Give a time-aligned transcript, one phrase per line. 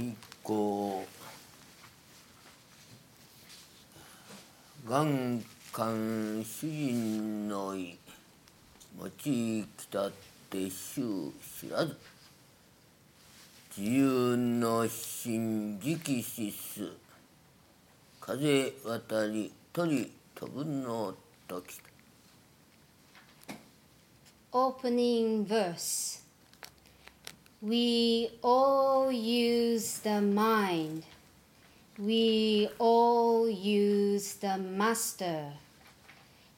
[0.00, 1.04] 一個
[4.88, 7.98] 眼観主人の意
[8.98, 10.12] 持ちきたっ
[10.48, 11.02] て衆
[11.60, 11.96] 知らず。
[13.76, 16.88] 自由の心直視す。
[18.20, 21.14] 風渡り鳥飛ぶの
[21.46, 21.78] 時。
[24.52, 26.29] Opening verse.
[27.62, 31.04] We all use the mind.
[31.98, 35.52] We all use the master.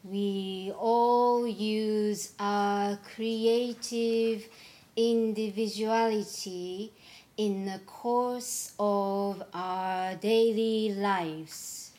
[0.05, 4.48] We all use our creative
[4.95, 6.93] individuality
[7.37, 11.91] in the course of our daily lives.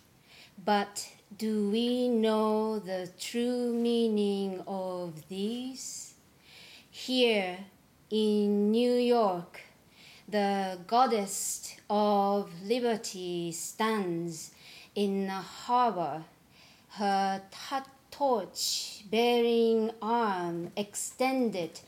[0.63, 6.13] But do we know the true meaning of these?
[6.89, 7.57] Here
[8.13, 9.59] in New York,
[10.29, 14.51] the goddess of liberty stands
[14.93, 16.23] in the harbor,
[16.89, 17.41] her
[18.11, 21.79] torch bearing arm extended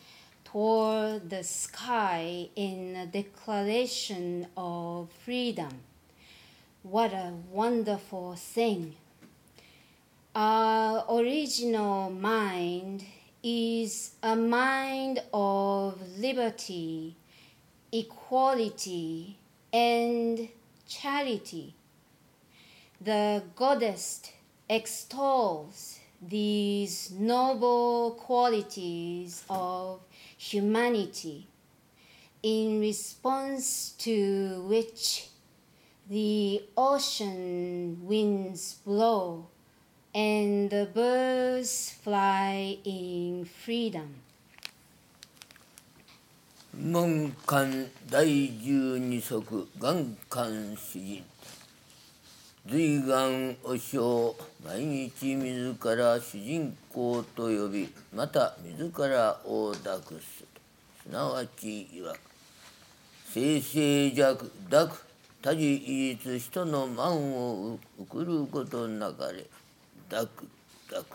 [0.44, 5.78] toward the sky in a declaration of freedom.
[6.82, 8.96] What a wonderful thing!
[10.34, 13.06] Our original mind
[13.48, 17.16] is a mind of liberty,
[17.92, 19.38] equality,
[19.72, 20.50] and
[20.88, 21.76] charity.
[23.00, 24.24] The goddess
[24.68, 30.00] extols these noble qualities of
[30.40, 31.48] humanity,
[32.42, 35.28] in response to which
[36.10, 39.50] the ocean winds blow
[40.16, 44.24] and the birds fly in freedom.
[46.74, 51.24] 門官第十二足眼観詩人
[52.68, 60.48] 随願和尚毎日自ら主人公と呼びまた自らを託する
[61.04, 62.20] すなわち曰く
[63.34, 64.98] 生々弱濁
[65.42, 69.46] 多事異実人の満を送ることなかれ
[70.10, 70.28] 濁
[70.90, 71.06] 濁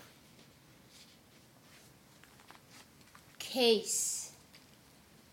[3.39, 4.31] Case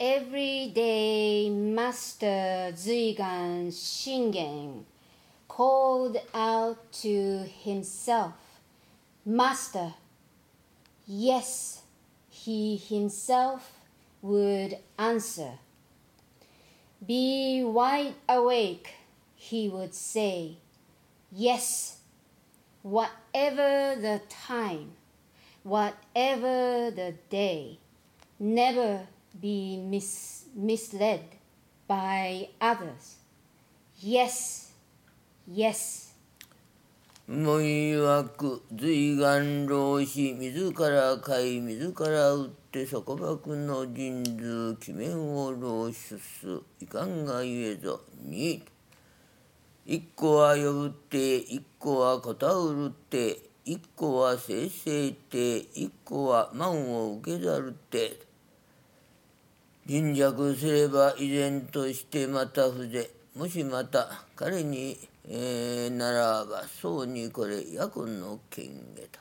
[0.00, 4.84] Everyday Master Zuigan Shingen
[5.48, 8.34] called out to himself,
[9.24, 9.94] Master.
[11.04, 11.82] Yes,
[12.30, 13.72] he himself
[14.22, 15.58] would answer.
[17.04, 18.90] Be wide awake,
[19.34, 20.58] he would say.
[21.32, 21.98] Yes,
[23.38, 24.90] whatever the time,
[25.62, 27.78] whatever the day,
[28.40, 29.06] never
[29.40, 31.22] be mis- misled
[31.86, 33.18] by others.
[34.00, 34.72] Yes,
[35.46, 36.04] yes.
[37.28, 46.18] 門曰く随願老子自ら買い自ら打って束縛の人数鬼面を老出す
[46.80, 48.64] いかんがゆえぞに
[49.84, 58.28] 一個は呼ぶって一個はこたうるって一個は生成って一個は満を受けざるって。
[59.86, 69.20] 貧弱すれば依然としてまた筆もしまた彼に、えーならばそうにこれ役の権下だ。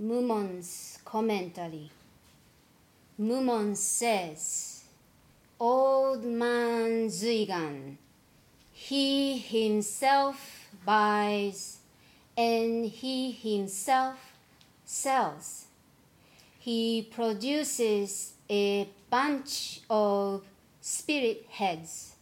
[0.00, 1.90] Mumon's commentary.
[3.20, 4.84] Mumon says,
[5.60, 7.98] Old man Zuigan,
[8.88, 11.78] he himself buys
[12.36, 14.18] and he himself
[14.84, 15.66] sells.
[16.58, 20.42] He produces a bunch of
[20.80, 22.16] spirit heads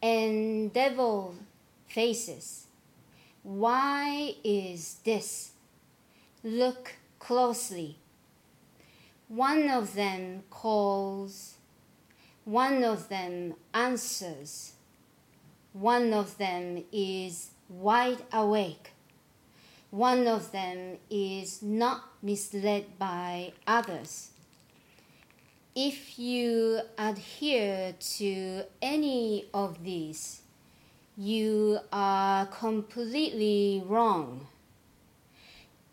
[0.00, 1.34] and devil
[1.88, 2.66] faces.
[3.42, 5.50] Why is this?
[6.44, 7.96] Look closely.
[9.26, 11.56] One of them calls,
[12.44, 14.74] one of them answers,
[15.72, 18.90] one of them is wide awake,
[19.90, 24.30] one of them is not misled by others.
[25.74, 30.42] If you adhere to any of these,
[31.16, 34.46] you are completely wrong.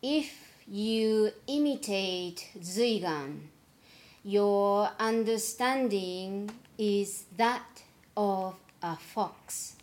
[0.01, 0.33] If
[0.67, 3.39] you imitate Zuigan,
[4.23, 7.83] your understanding is that
[8.15, 9.77] of a fox.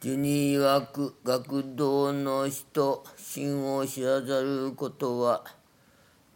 [0.00, 5.44] 十二枠学童の人心を知らざることは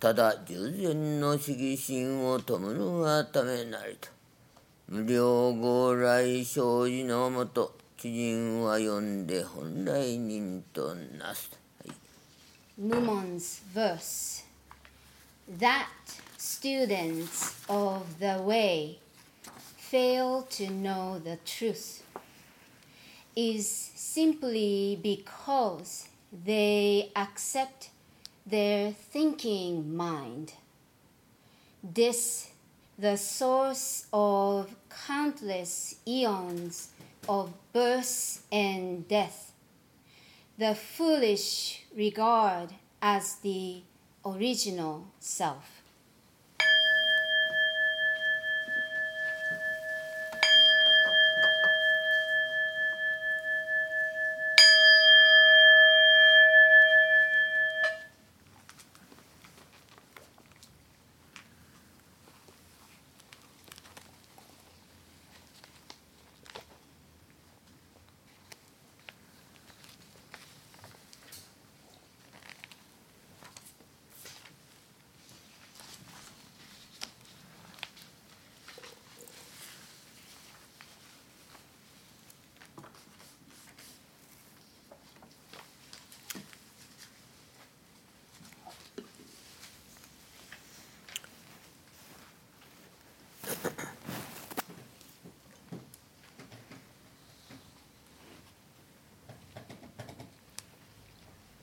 [0.01, 4.09] ただ従前の思議心を弔うがためなりと。
[4.89, 11.51] 無料号来生じのもと知人は呼んで本来人となす、
[11.85, 14.47] はい、Mumon's verse.
[15.59, 15.89] That
[16.39, 18.99] students of the way
[19.91, 22.03] fail to know the truth
[23.35, 26.09] is simply because
[26.45, 27.91] they accept
[28.47, 30.53] their thinking mind.
[31.83, 32.51] This,
[32.99, 34.75] the source of
[35.07, 36.91] countless eons
[37.29, 39.49] of birth and death
[40.59, 42.71] the foolish regard
[43.01, 43.81] as the
[44.27, 45.78] original self.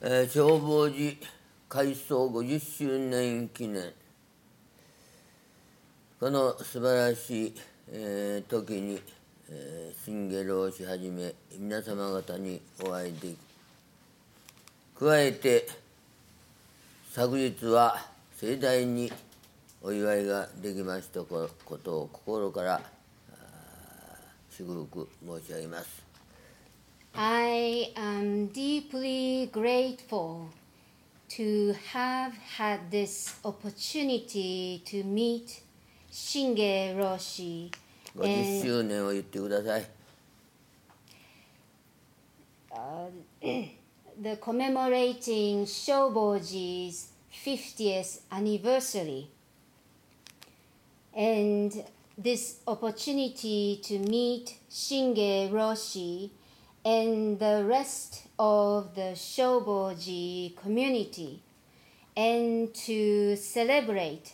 [0.07, 1.13] えー消防寺
[1.67, 3.91] 改装50周年記念。
[6.19, 7.55] この素晴らしい、
[7.91, 9.01] えー時に、
[9.49, 13.37] えー、新下老師はじめ皆様方にお会いでき
[14.99, 15.67] 加えて
[17.11, 17.97] 昨日は
[18.39, 19.11] 盛大に
[19.81, 21.49] お祝いができましたこ
[21.83, 22.79] とを心から
[24.51, 26.04] 祝福申し上げます。
[27.14, 30.50] I am deeply grateful
[31.30, 35.62] to have had this opportunity to meet
[36.10, 37.72] Shinge Roshi
[38.14, 39.86] 50 and 周年を言ってください
[42.72, 43.10] uh,
[44.20, 49.28] the commemorating Shoboji's 50th anniversary.
[51.14, 51.84] And
[52.18, 56.30] this opportunity to meet Shinge Roshi
[56.85, 61.41] and the rest of the Shoboji community
[62.15, 64.33] and to celebrate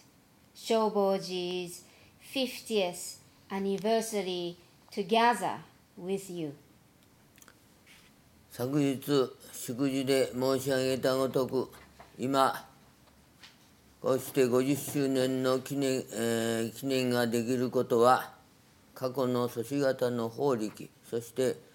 [0.53, 1.83] Shoboji's
[2.36, 3.15] 50th
[3.50, 4.57] anniversary
[4.92, 5.59] together
[5.98, 6.53] with you.
[8.51, 9.00] 昨日
[9.53, 11.71] 祝辞で申し上げたごとく
[12.19, 12.68] 今
[14.01, 18.33] こうして50周年の記念,、えー記念ができることは
[18.94, 21.71] 過去の祖師方の法力そして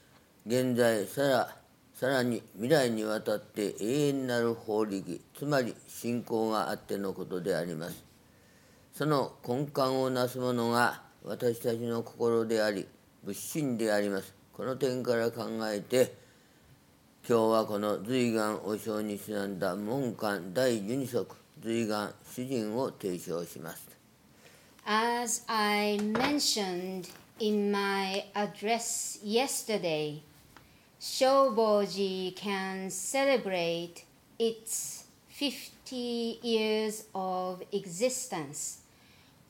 [0.46, 1.56] 現在さら
[1.92, 8.04] さらに未来にわたって永遠なる法力つまり信仰があってのことであります。
[8.92, 12.86] その根幹をなすものが私たちの心であり
[13.24, 14.32] 仏心であります。
[14.52, 16.14] この点から考えて
[17.28, 23.88] 今日はこの随願お正にちなんだ門間第12則随願主人を提唱します。
[24.84, 27.08] As I mentioned
[27.40, 30.20] in my address yesterday,
[31.00, 34.04] Shoboji can celebrate
[34.38, 38.78] its 50 years of existence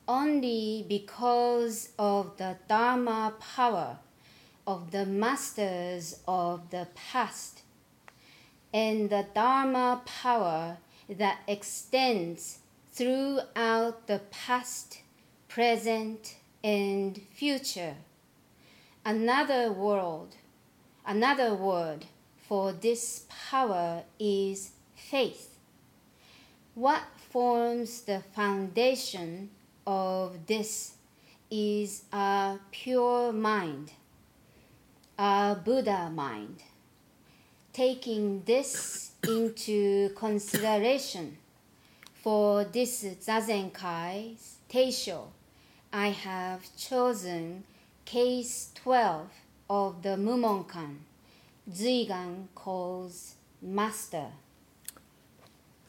[0.07, 3.97] only because of the Dharma power
[4.65, 7.61] of the masters of the past
[8.73, 10.77] and the Dharma power
[11.09, 12.59] that extends
[12.91, 14.99] throughout the past,
[15.47, 17.95] present, and future.
[19.05, 20.35] Another world,
[21.07, 22.05] another word
[22.47, 25.57] for this power is faith.
[26.75, 29.49] What forms the foundation
[29.87, 30.95] of this
[31.49, 33.93] is a pure mind,
[35.17, 36.61] a Buddha mind.
[37.71, 41.37] Taking this into consideration
[42.13, 45.27] for this Zazenkai's Teisho,
[45.93, 47.63] I have chosen
[48.03, 49.29] case 12
[49.69, 50.97] of the Mumonkan.
[51.69, 54.27] Zuigan calls master.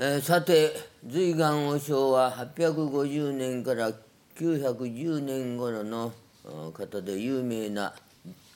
[0.00, 0.72] えーさて
[1.04, 3.90] 随願和尚は850年から
[4.36, 6.12] 910年頃の
[6.44, 7.92] あ方で有名な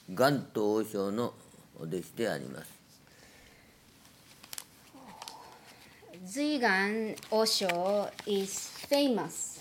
[0.07, 1.33] 元東和尚の
[1.77, 2.73] お弟子であります
[6.25, 9.59] Zuigan Osho is famous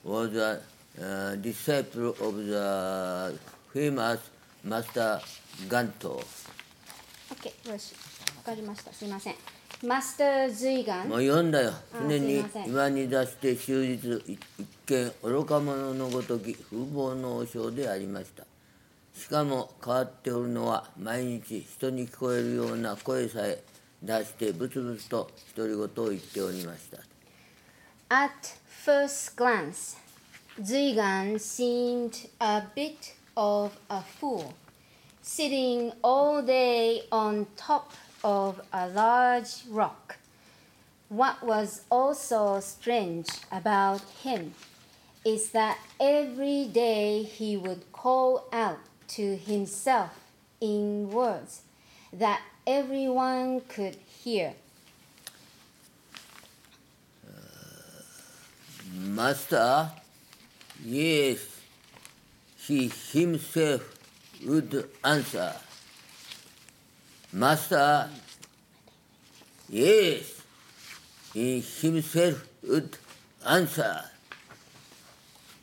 [0.04, 0.60] was a
[1.00, 3.38] uh, disciple of the
[3.72, 4.20] famous
[4.64, 5.22] Master
[5.70, 6.24] Ganto.
[7.30, 7.94] OK よし
[8.38, 9.36] わかりましたすいません
[9.84, 11.70] マスター随願もう読んだよ。
[11.70, 14.40] あ常に岩に出して終日一
[14.88, 18.44] 見愚か者のごとき風貌の和尚でありました。
[19.16, 23.62] しかも変わっておるのは毎日人に聞こえるような声さえ
[24.02, 26.98] 出してブツブツと独り言を言っておりました。
[28.10, 28.32] At
[28.84, 29.98] first glance,
[30.60, 34.54] Zuigan seemed a bit of a fool,
[35.22, 37.92] sitting all day on top
[38.24, 40.18] of a large rock.
[41.10, 44.54] What was also strange about him
[45.24, 50.12] is that every day he would call out to himself
[50.60, 51.62] in words
[52.12, 54.54] that everyone could hear.
[58.94, 59.92] Master,
[60.84, 61.40] yes,
[62.58, 63.82] he himself
[64.46, 65.54] would answer.
[67.38, 68.10] Master,
[69.70, 70.42] yes,
[71.36, 72.98] he himself would
[73.48, 74.02] answer.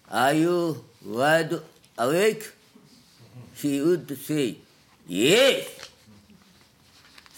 [0.08, 1.58] Are you wide
[1.98, 2.44] awake?
[3.56, 4.56] He would say,
[5.08, 5.66] Yes.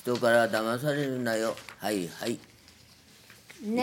[0.02, 1.56] 人から騙されるなよ。
[1.78, 2.32] はいはい。
[2.34, 2.38] い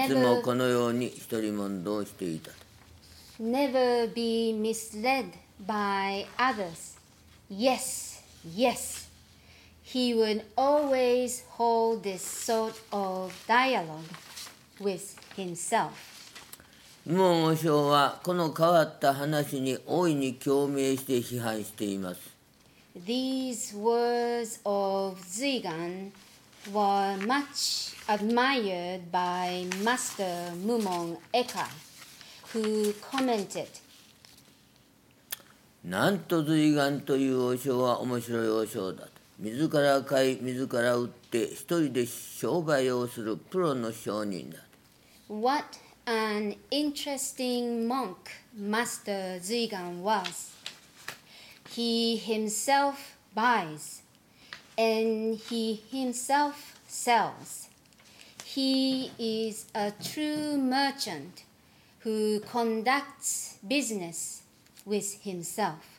[0.08, 2.52] つもこのように一人問答をしていた。
[3.42, 5.32] Never be misled
[5.66, 6.96] by others.
[7.50, 8.22] Yes,
[8.56, 9.03] yes.
[9.94, 14.10] He would always hold this sort of dialogue
[14.80, 15.92] with himself.
[17.06, 22.22] 無門和尚はこの変わった話に大いに共鳴して批判しています。
[23.06, 26.10] These words of Zigan
[26.72, 31.68] were much admired by Master Mumon Ekai,
[32.52, 33.68] who commented,
[35.86, 39.13] なんと随願という和尚は面白い和尚だと。
[39.43, 44.59] 自ら買い、自ら売って一人で商売をするプロの商人だ
[45.29, 45.35] と。
[45.35, 48.17] What an interesting monk
[48.57, 50.53] Master Zigan was.
[51.71, 54.03] He himself buys
[54.77, 57.69] and he himself sells.
[58.45, 61.45] He is a true merchant
[62.01, 64.43] who conducts business
[64.87, 65.92] with himself.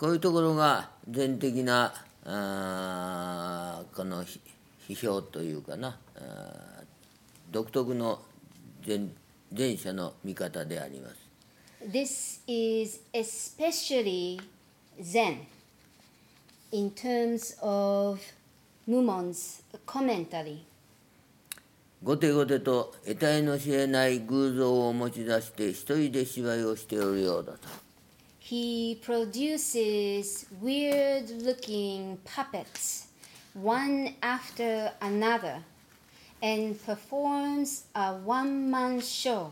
[0.00, 1.92] こういうところが全的な
[2.24, 4.40] あーこの批
[4.88, 5.98] 批評というかな
[7.50, 8.18] 独特の
[8.86, 9.00] 前
[9.54, 11.16] 前者の見方であります。
[11.86, 14.40] This is especially
[15.02, 15.40] Zen
[16.72, 18.18] in terms of
[18.88, 20.60] Mumon's commentary.
[22.02, 27.89] 後手後手と得体の知れない偶像を持ち出して一人で芝居をしておるようだと。
[28.49, 33.07] He produces weird looking puppets,
[33.53, 35.63] one after another,
[36.43, 39.51] and performs a one man show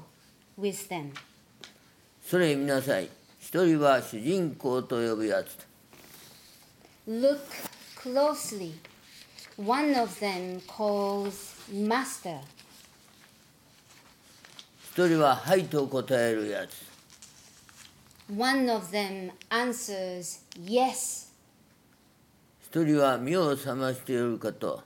[0.56, 1.14] with them.
[2.24, 3.10] それ見なさい。
[3.40, 5.64] 一人は主人公と呼ぶやつと。
[7.08, 7.40] Look
[7.98, 8.74] closely.
[9.58, 12.40] One of them calls Master.
[14.92, 16.87] 一人ははいと答えるやつ。
[18.29, 21.29] One of them answers Yes.
[22.61, 24.83] 一人は目を覚ましているかと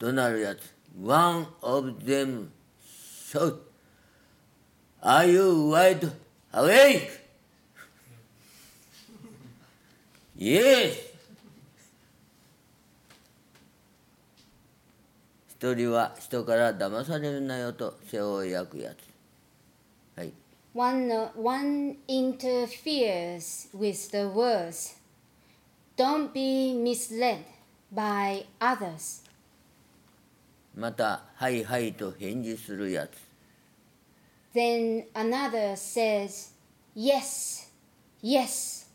[0.00, 0.74] 怒鳴るやつ。
[1.00, 2.50] One of them
[3.30, 3.58] shout,
[5.00, 6.10] Are you wide
[6.52, 7.08] awake?
[10.36, 10.94] Yes!
[15.60, 19.07] 一人は人から騙されるなよと世話を焼くやつ。
[20.74, 20.94] はい。
[20.94, 24.96] One, uh, one interferes with the words.
[25.96, 27.44] Don't be misled
[27.94, 29.22] by others.
[30.74, 33.28] また、はいはいと返事するやつ。
[34.54, 36.50] then another says,
[36.94, 37.68] Yes,
[38.22, 38.86] yes.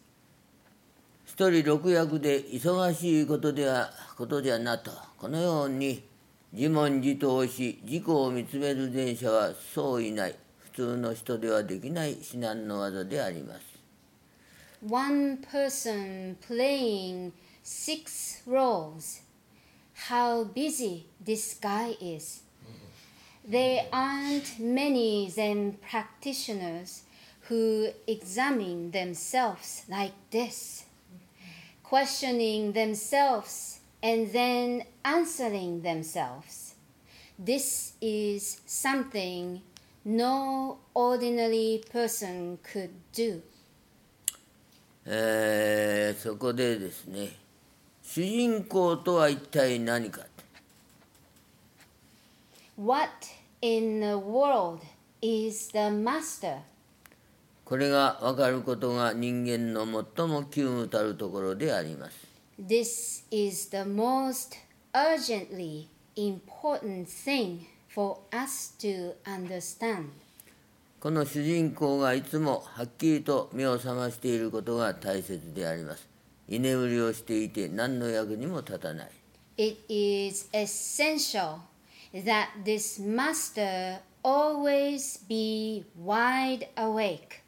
[1.26, 6.04] 一人六役で忙しいことではことじゃなとこのように
[6.52, 10.38] 自問自答し自己を見つめる前者はそういない普
[10.75, 13.79] 通の人ではできない至難の技であります
[14.81, 17.33] One person playing
[17.65, 19.23] six roles.
[20.09, 22.43] How busy this guy is.
[23.45, 27.03] There aren't many Zen practitioners
[27.49, 30.85] who examine themselves like this,
[31.83, 36.75] questioning themselves and then answering themselves.
[37.37, 39.63] This is something
[40.06, 43.42] no ordinary person could do.
[45.06, 47.30] えーそこでですね
[48.02, 50.22] 主人公とは一体何か
[52.78, 53.10] What
[53.62, 54.80] in the world
[55.22, 56.60] is the master?
[57.66, 62.28] これが分かることが人間の最も急務たるところであります
[62.60, 64.58] This is the most
[64.94, 67.62] urgently important thing
[67.94, 70.10] for us to understand.
[71.00, 76.08] この主人公がいつもはっきりと目を覚ましていることが大切であります
[76.48, 79.10] 居眠りをしていて何の役にも立たない
[79.58, 81.58] It is essential
[82.14, 87.44] that this master always be wide awake.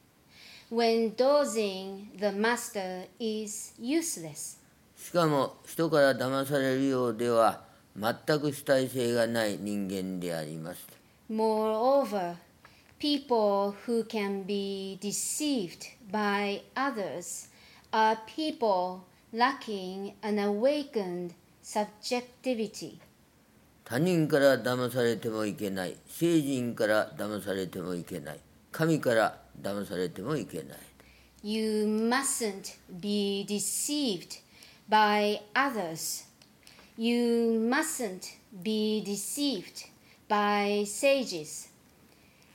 [0.69, 4.57] When dozing, the master is useless.
[4.97, 7.64] しかも人から騙されるようでは
[7.97, 10.87] 全く主体性がない人間であります
[11.29, 12.35] Moreover,
[12.99, 17.47] people who can be deceived by others
[17.91, 19.01] are people
[19.33, 21.31] lacking an awakened
[21.63, 23.00] subjectivity.
[23.83, 28.39] 他人から騙されてもいけない聖人から騙されてもいけない
[28.72, 30.77] 神から騙されてもいけない
[31.43, 34.39] You mustn't be deceived
[34.89, 36.25] by others.
[36.97, 39.86] You mustn't be deceived
[40.28, 41.69] by sages.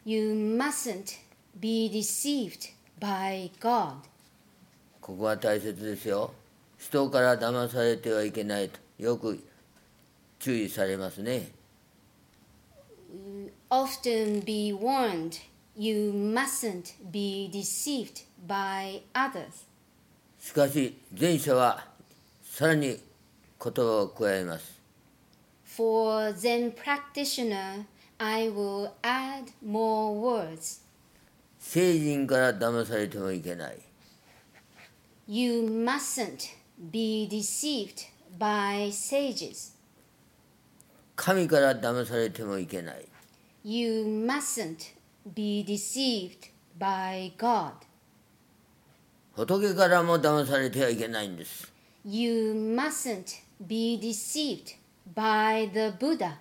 [0.04, 1.18] You mustn't
[1.60, 3.96] be deceived by God.
[5.02, 6.34] ここは大切ですよ
[6.80, 9.40] 人から騙されてはいけないとよく
[10.40, 11.52] 注意されますね
[13.70, 15.40] Often be warned,
[15.76, 19.66] you mustn't be deceived by others.
[20.40, 21.86] しかし前者は
[22.44, 23.00] さらに
[23.63, 24.81] 言葉を加えます
[25.65, 27.85] For Zen practitioner,
[28.19, 30.81] I will add more words.
[31.59, 33.79] 聖人から騙されてもいけない
[35.29, 36.49] You mustn't
[36.91, 38.07] be deceived
[38.39, 39.75] by sages.
[41.15, 43.07] 神から騙されてもいけない
[43.63, 44.95] You mustn't
[45.35, 47.73] be deceived by God.
[49.37, 51.71] 仏からも騙されてはいけないんです
[52.05, 54.75] You mustn't be deceived
[55.15, 56.39] by the Buddha.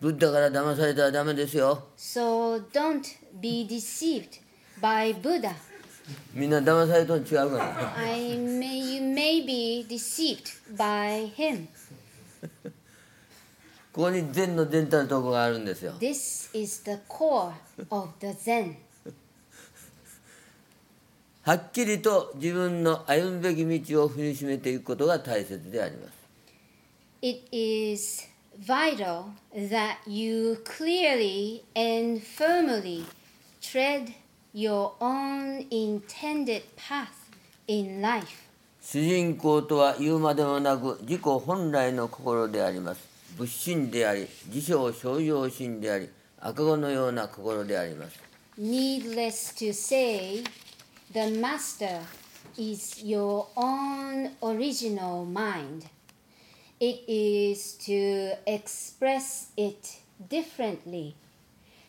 [0.00, 3.02] ブッダから騙されたらダメですよ So don't
[3.40, 4.40] be deceived
[4.80, 5.52] by Buddha.
[6.34, 10.42] みんな騙されとん違うから I may you may be deceived
[10.76, 11.66] by him.
[13.92, 17.52] ここに善の伝たるところがあるんですよ This is the core
[17.88, 18.74] of the Zen.
[21.42, 26.15] はっきりと自分の歩むべき道を踏みしめていくことが大切であります
[27.26, 28.22] It is
[28.56, 33.04] vital that you clearly and firmly
[33.60, 34.14] tread
[34.52, 37.26] your own intended path
[37.66, 38.46] in life.
[38.80, 43.00] 主人公とは言うまでもなく自己本来の心であります
[43.36, 46.08] 仏心であり自称正常心であり
[46.38, 48.20] 赤子のような心であります
[48.56, 50.44] Needless to say,
[51.12, 52.02] the master
[52.56, 55.88] is your own original mind.
[56.79, 61.15] It is to express it differently.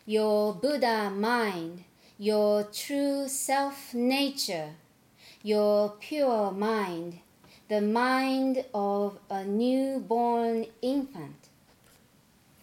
[0.05, 1.83] Your Buddha mind,
[2.19, 4.75] your true self nature,
[5.41, 7.19] your pure mind,
[7.69, 11.49] the mind of a newborn infant.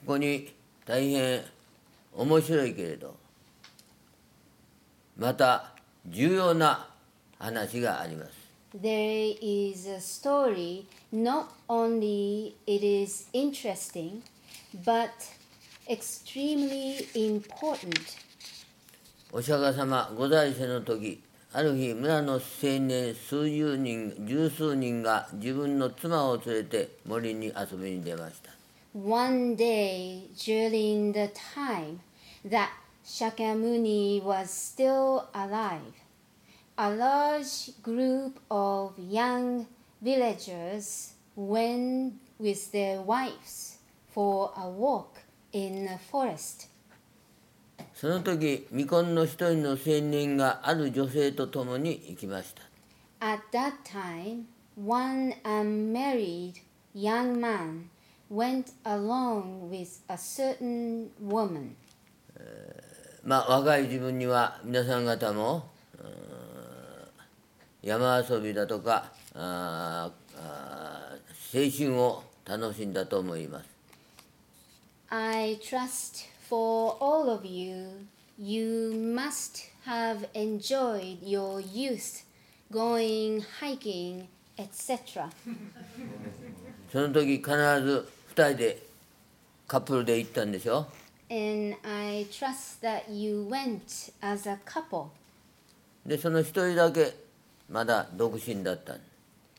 [0.06, 0.52] ここに
[0.86, 1.44] 大変
[2.14, 3.14] 面白いけれど
[5.16, 5.74] また
[6.06, 6.88] 重要な
[7.38, 8.43] 話があります
[8.81, 14.21] There is a story, not only it is interesting,
[14.83, 15.11] but
[15.89, 17.95] extremely important.
[19.31, 21.21] お釈迦様ご在世の時
[21.53, 22.39] ある日村の青
[22.81, 28.51] 年数十人十数人が自分の妻を連れて森に遊びに出ました
[28.93, 31.99] One day during the time
[32.45, 32.69] that
[33.05, 35.79] Shakyamuni was still alive,
[36.76, 39.66] a large group of young
[40.02, 45.20] villagers went with their wives for a walk
[45.52, 46.68] in a forest.
[47.94, 52.62] その時未婚の一人の青年がある女性と共に行きました
[53.20, 54.44] At that time,
[54.76, 56.62] one unmarried
[56.94, 57.90] young man
[58.30, 61.74] went along with a certain woman.
[63.22, 66.33] まあ若い自分には皆さん方もうーん
[67.85, 73.69] 山遊びだとかあーあー青春を楽しんだと思います
[75.09, 78.07] I trust for all of you,
[78.39, 82.25] you must have enjoyed your youth
[82.71, 84.25] going hiking,
[84.57, 85.29] etc.
[86.91, 88.81] その時必ず2人で
[89.67, 90.87] カップルで行ったんでしょ
[91.29, 95.09] And I trust that you went as a couple.
[96.03, 97.24] でその一人だけ
[97.69, 98.99] まだ独身だったん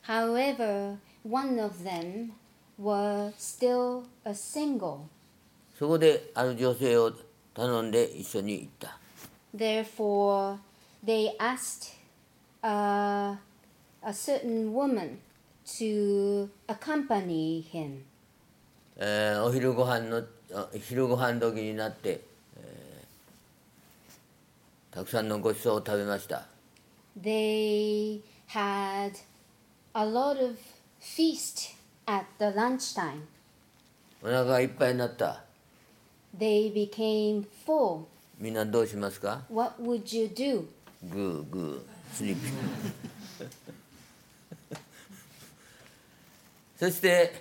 [0.07, 0.97] However,
[1.29, 2.31] one of them
[2.81, 5.01] were still a single.
[5.79, 7.13] そこである女性を
[7.55, 8.99] 頼んで一緒に行った
[9.55, 10.59] Therefore,
[11.05, 11.95] they asked
[12.63, 13.37] uh,
[14.03, 15.19] a certain woman
[15.79, 18.03] to accompany him.
[18.99, 20.23] えーお昼ご飯の
[20.55, 22.21] あ昼ご飯時になって、
[22.59, 26.47] えーたくさんのごちそうを食べました
[27.21, 29.13] They had
[29.95, 30.59] a lot of
[31.01, 31.75] feast
[32.07, 33.23] at the lunchtime.
[34.23, 35.43] お腹がいっぱいになった
[36.37, 38.05] They became full.
[38.39, 40.67] みんなどうしますか What would you do?
[41.11, 42.53] グーグースリーピン
[46.79, 47.33] そして、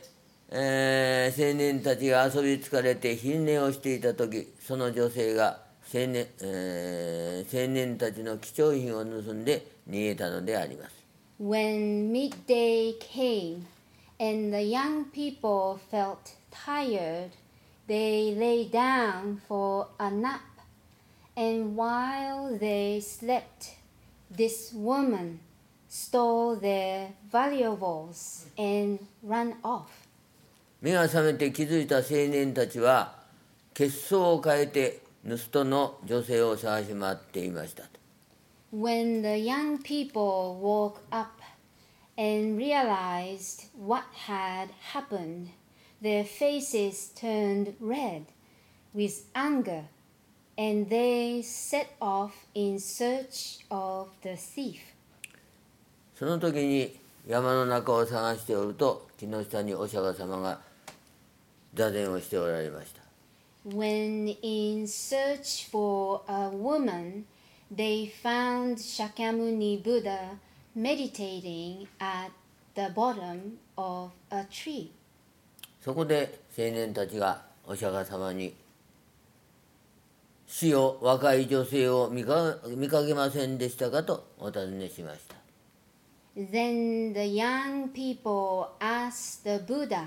[0.52, 10.96] えー青年たちが遊び疲れて昼寝をしていた時その女性が青年,、えー青年たちの貴重品を盗んで逃げたのであります
[11.40, 13.66] When midday came
[14.20, 16.18] and the young people felt
[16.50, 17.32] tired,
[17.88, 20.40] they lay down for a nap.
[21.36, 23.76] And while they slept,
[24.32, 25.40] this woman
[25.90, 29.88] stole their valuables and ran off.
[30.82, 33.16] 目が覚めて気づいた青年たちは
[33.74, 37.84] 血相を変えて盗人の女性を探し回っていました
[38.72, 41.42] When the young people woke up
[42.18, 45.48] and realized what had happened,
[46.02, 48.26] their faces turned red
[48.94, 49.86] with anger,
[50.58, 54.80] and they set off in search of the thief.
[56.18, 60.60] その時に山の中を探しておると木の下にお釈迦様が
[61.74, 63.05] 座禅をしておられました
[63.68, 67.26] When in search for a woman,
[67.72, 70.38] they found Shakyamuni Buddha
[70.76, 72.30] meditating at
[72.76, 74.92] the bottom of a tree.
[75.82, 78.54] そこで青年たちがお釈迦様に
[80.48, 85.36] 「死を若い女性を見か見かけませんでしたか?」とお尋ねしました
[86.38, 90.06] Then the young people asked the Buddha.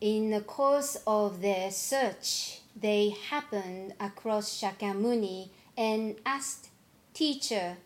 [0.00, 6.68] In the course of their search, they happened across Shakyamuni and asked,
[7.14, 7.76] Teacher,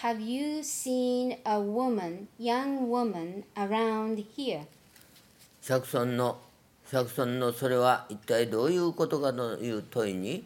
[0.00, 4.66] have you seen a woman, young woman, around here?
[5.60, 6.38] 釈尊の
[6.90, 10.44] 釈尊のそれは一体どういうことかという問いに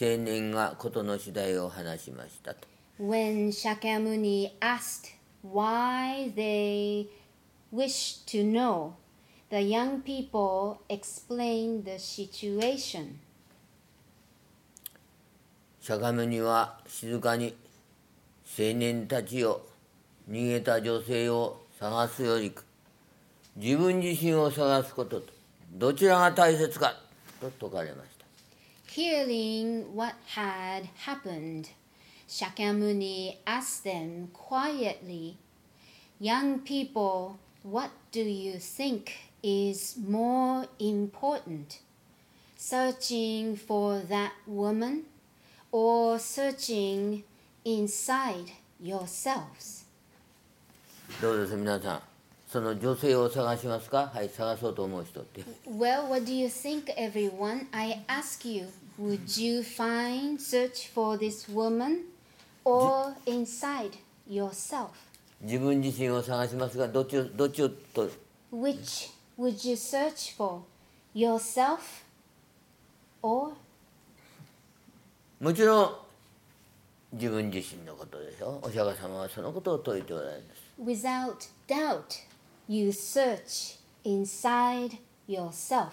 [0.00, 2.66] 青年が事の次第を話しましたと
[3.00, 7.06] When Shakyamuni asked why they
[7.72, 8.94] wished to know,
[9.53, 13.19] the young people explained the situation.
[15.79, 17.53] 釈迦牟尼は静かに
[18.57, 19.61] 青年たちを
[20.27, 22.51] 逃げた女性を探すより
[23.55, 25.27] 自分自身を探すことと
[25.71, 26.95] どちらが大切か
[27.39, 28.25] と説かれました
[28.99, 31.69] Hearing what had happened,
[32.27, 35.35] Shakyamuni asked them quietly,
[36.19, 41.80] Young people, what do you think is more important?
[42.56, 45.04] Searching for that woman
[45.70, 47.22] or searching
[47.64, 49.86] inside yourselves?
[51.22, 52.02] どうです皆さん
[52.48, 57.66] その女性を探しますかはい探そうと思う人って Well, what do you think, everyone?
[57.72, 58.68] I ask you,
[58.98, 62.04] would you find, search for this woman
[62.64, 63.92] or inside
[64.28, 64.88] yourself?
[65.42, 68.10] 自分自身を探しますがどっちをどっちをと
[68.52, 70.61] Which would you search for?
[71.15, 72.03] Yourself
[73.21, 73.53] or
[75.39, 75.95] もちろん
[77.13, 82.03] 自分自身のことでしょお釈迦様はそのことを説いておられます Without doubt,
[82.67, 85.91] you search inside yourself.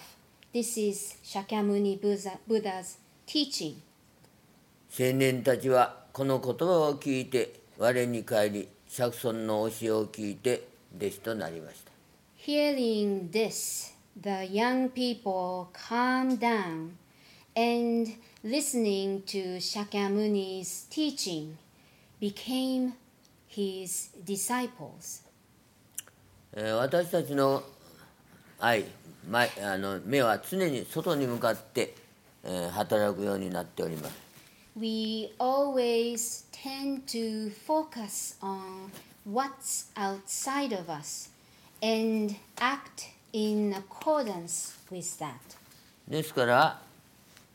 [0.55, 3.74] This is Shakyamuni Buddha- Buddha's teaching.
[4.98, 11.89] 青年たちはこの言葉を聞いて我に返り釈尊の教えを聞いて弟子となりました
[12.39, 16.97] Hearing this, the young people calmed down
[17.56, 21.58] and listening to Shakyamuni's teaching
[22.19, 22.93] became
[23.47, 25.21] his disciples.
[26.54, 27.63] えー私たちの
[28.60, 28.86] 愛
[29.30, 31.93] 前あの目は常に外に向かって、
[32.43, 34.15] えー働くようになっております
[34.78, 38.91] We always tend to focus on
[39.25, 41.30] what's outside of us
[41.83, 45.35] And act in accordance with that.
[46.09, 46.81] ですから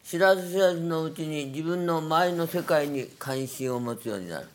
[0.03, 4.47] 知らず知らずのうちに自分の周りの世界に関心を持つようになる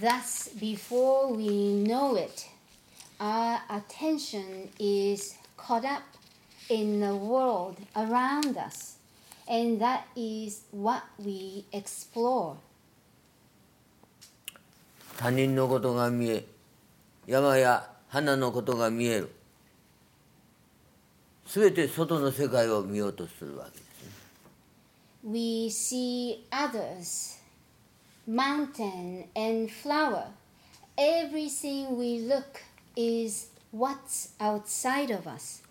[0.00, 1.46] Thus, before we
[1.84, 2.48] know it,
[3.20, 6.02] our attention is caught up
[6.68, 8.96] in the world around us,
[9.48, 12.56] and that is what we explore.
[15.16, 16.44] 他人のことが見え
[17.26, 19.30] 山や花のことが見える
[21.46, 23.86] 全て外の世界を見ようとするわけです
[25.24, 27.40] We see others,
[28.28, 30.26] mountain and flower.
[30.96, 32.62] Everything we look
[32.94, 35.64] is what's outside of us.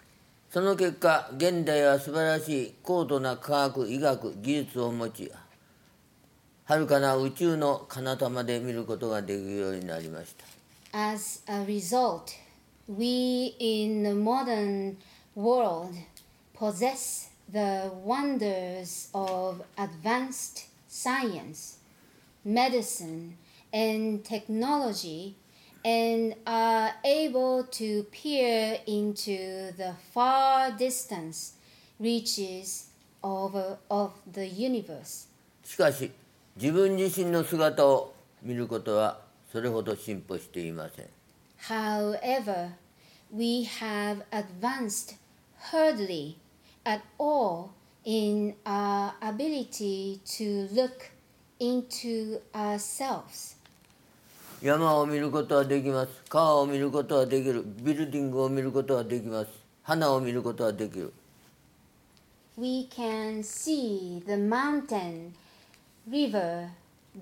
[0.51, 5.31] その結果現代は素晴らしい高度な科学医学技術を持ち
[6.65, 10.54] 遥かな宇宙の彼方まで見ることができるようになりました
[10.94, 12.34] As a result,
[12.88, 14.96] we in the modern
[15.34, 15.94] world
[16.54, 21.78] possess the wonders of advanced science,
[22.44, 23.36] medicine,
[23.72, 25.36] and technology,
[25.84, 31.54] and are able to peer into the far distance
[31.98, 32.88] reaches
[33.22, 33.54] of,
[33.90, 35.28] of the universe.
[35.64, 36.10] しかし
[36.56, 39.23] 自分自身の姿を見ることは
[39.55, 41.05] それほど進歩していません
[41.69, 42.71] However,
[43.33, 45.15] we have advanced
[45.71, 46.35] hardly
[46.83, 47.69] at all
[48.03, 51.09] in our ability to look
[51.61, 53.55] into ourselves.
[54.61, 59.47] 山を見ることはできます川を見ることはできるビルディングを見ることはできます
[59.83, 61.13] 花を見ることはできる
[62.57, 65.31] We can see the mountain,
[66.09, 66.71] river,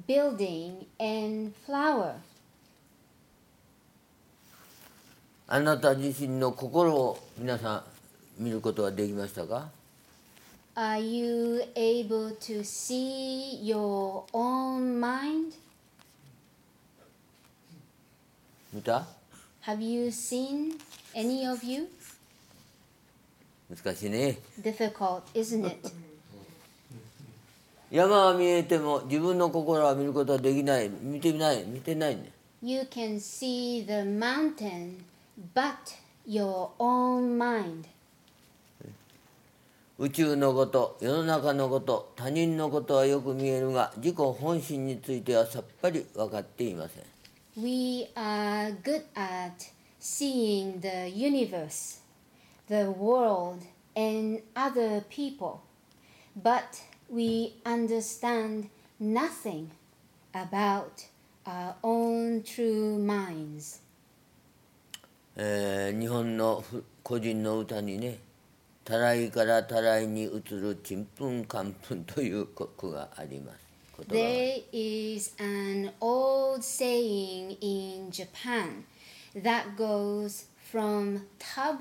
[0.07, 2.15] building, and flower.
[5.51, 7.77] あなた自身の心を皆さ
[8.39, 9.71] ん見ることはできましたか
[10.75, 15.55] Are you able to see your own mind?
[18.73, 19.07] 見た
[19.65, 20.79] Have you seen
[21.15, 21.89] any of you?
[23.71, 25.91] 難しいね Difficult, isn't it?
[27.94, 32.32] 山は見えても自分の心は見ることはできない見てない見てないね
[32.64, 35.04] You can see the mountain,
[35.54, 35.76] but
[36.26, 37.84] your own mind.
[40.00, 47.04] 宇宙のこと世の中のこと他人のことはよく見えるが自己本心についてはさっぱり分かっていません
[47.64, 52.00] We are good at seeing the universe,
[52.68, 53.60] the world,
[53.96, 55.60] and other people,
[56.42, 56.64] but
[57.13, 58.69] we understand
[59.01, 59.71] nothing
[60.35, 61.07] about
[61.47, 63.81] our own true minds.
[65.37, 68.19] えー日本のふ個人の歌にね「
[68.85, 73.59] たらいからたらいに移るちんぷんかんぷん」という句があります
[73.97, 78.85] 言葉が There is an old saying in Japan
[79.35, 81.79] that goes from tub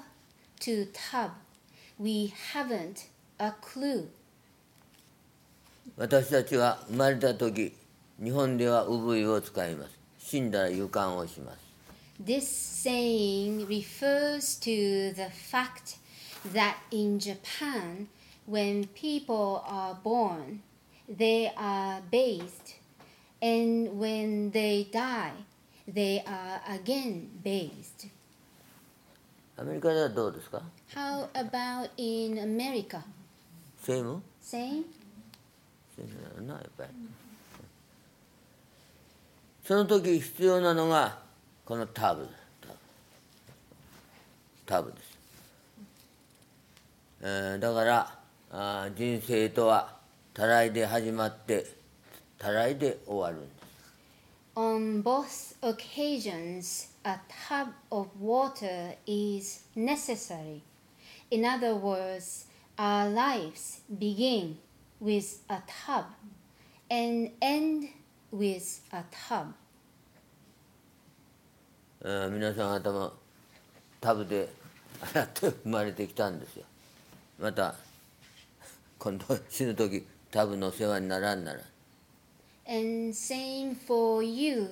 [0.62, 1.32] to tub.
[2.00, 3.08] We haven't
[3.40, 4.10] a clue.
[5.97, 7.75] 私たちは生まれた時
[8.23, 11.59] 日本では産湯を使います死んだら湯管をします
[12.25, 15.97] This saying refers to the fact
[16.53, 18.07] that in Japan,
[18.47, 20.61] when people are born,
[21.09, 22.75] they are bathed,
[23.41, 25.33] and when they die,
[25.89, 28.09] they are again bathed.
[29.57, 30.63] アメリカではどうですか
[30.95, 33.01] How about in America?
[33.83, 34.85] セーム Same?
[35.97, 36.91] セームなのなやっぱり
[39.65, 41.19] その時必要なのが
[41.65, 42.27] このタブ
[42.61, 42.75] タブ
[44.67, 45.19] タブです、
[47.23, 48.19] えーだから
[48.51, 49.97] あ人生とは
[50.35, 51.67] たらいで始まって
[52.39, 53.63] たらいで終わるんです
[54.55, 60.61] On both occasions, a tub of water is necessary.
[61.31, 62.45] In other words,
[62.79, 64.59] our lives begin
[65.02, 66.06] with a tub
[66.90, 67.90] and end
[68.32, 69.54] with a tub.
[72.04, 73.14] えー皆さん方も
[74.00, 74.50] タブで
[75.14, 76.64] 洗って生まれてきたんですよ
[77.40, 77.74] また
[79.00, 81.60] 今度死ぬ時タブの世話にならんなら
[82.70, 84.68] And same for you.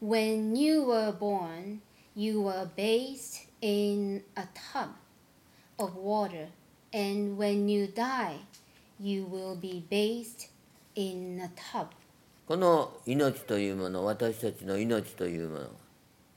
[0.00, 1.80] When you were born,
[2.14, 4.90] you were bathed in a tub
[5.78, 6.46] of water.
[6.92, 8.36] And when you die,
[9.01, 10.47] you will be bathed
[10.95, 11.87] in a tub.
[12.47, 15.69] この命というもの私たちの命というもの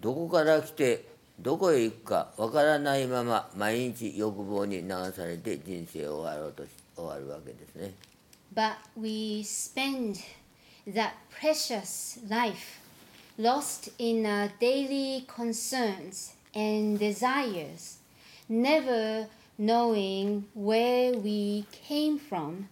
[0.00, 1.08] どこから来て
[1.40, 7.94] どこへ行くかわからないまま毎日欲望に流されて人生を終わろうとし終わるわけですね
[8.54, 10.20] But we spend
[10.86, 12.80] that precious life
[13.36, 17.98] lost in our daily concerns and desires,
[18.48, 19.26] never
[19.58, 22.68] knowing where we came from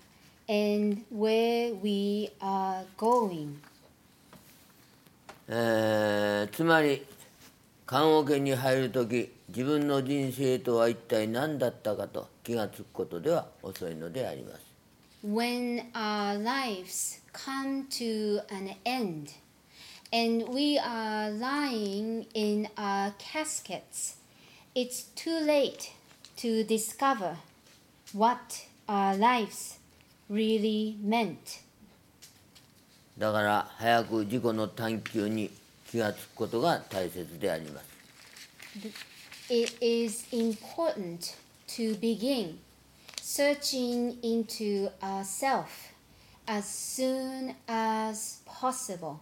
[0.48, 3.60] and where we are going.
[5.48, 7.04] えーつまり
[7.86, 14.60] 棺桶に入る時自分の人生とは一体何だったかと気がつくことでは遅いのであります
[15.24, 19.32] When our lives come to an end
[20.12, 24.16] and we are lying in our caskets,
[24.74, 25.92] it's too late
[26.42, 27.36] to discover
[28.12, 29.78] what our lives
[30.28, 31.62] really meant.
[33.16, 35.50] だから早く自己の探求に
[35.88, 37.86] 気がつくことが大切であります
[39.50, 41.36] It is important
[41.68, 42.56] to begin
[43.20, 45.68] searching into ourselves
[46.46, 49.16] as soon as possible.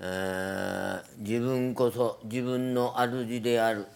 [0.00, 3.86] えー自分こそ自分の主である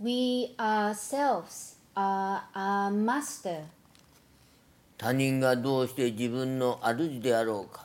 [0.00, 3.64] We ourselves are our master.
[4.96, 7.84] 他人がどうして自分の主であろうか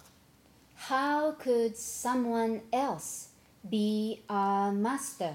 [0.89, 3.29] How could someone else
[3.67, 5.33] be our master?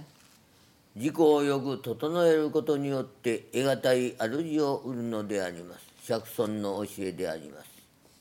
[0.94, 7.70] 自己をよく整えることによって得難い主を売るのであります釈尊の教えであります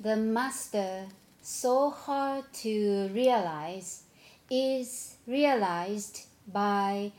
[0.02, 1.06] The master,
[1.44, 4.04] so hard to realize,
[4.50, 7.12] is realized by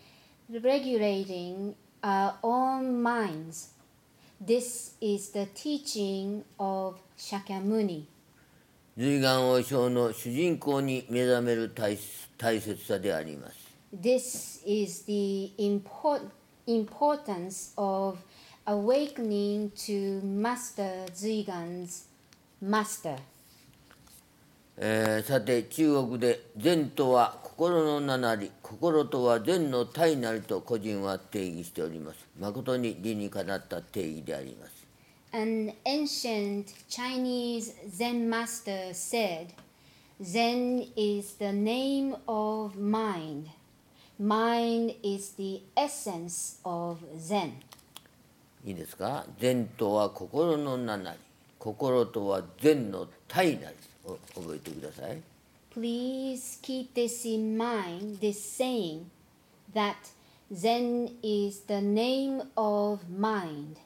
[0.49, 3.69] regulating our own minds.
[4.39, 8.05] This is the teaching of Shakyamuni.
[8.95, 11.97] 随願王将の主人公に目覚める大
[12.37, 13.55] 大切さであります
[13.91, 16.21] This is the import,
[16.67, 18.19] importance of
[18.65, 22.07] awakening to Master Zuigan's
[22.61, 23.17] master.
[24.80, 34.78] えーさて中国で善とは心の名なり心とは善の体なりと個人は定義しております誠に理にかなった定義であります
[35.32, 39.48] An ancient Chinese Zen master said,
[40.22, 43.48] Zen is the name of mind.
[44.18, 47.50] Mind is the essence of Zen.
[48.64, 49.26] いいですか？
[49.38, 51.18] 善とは心の名なり
[51.58, 53.97] 心とは善の体なりを
[54.34, 55.20] 覚えてください
[55.74, 59.04] Please keep this in mind, this saying
[59.74, 59.94] that
[60.52, 63.76] Zen is the name of mind.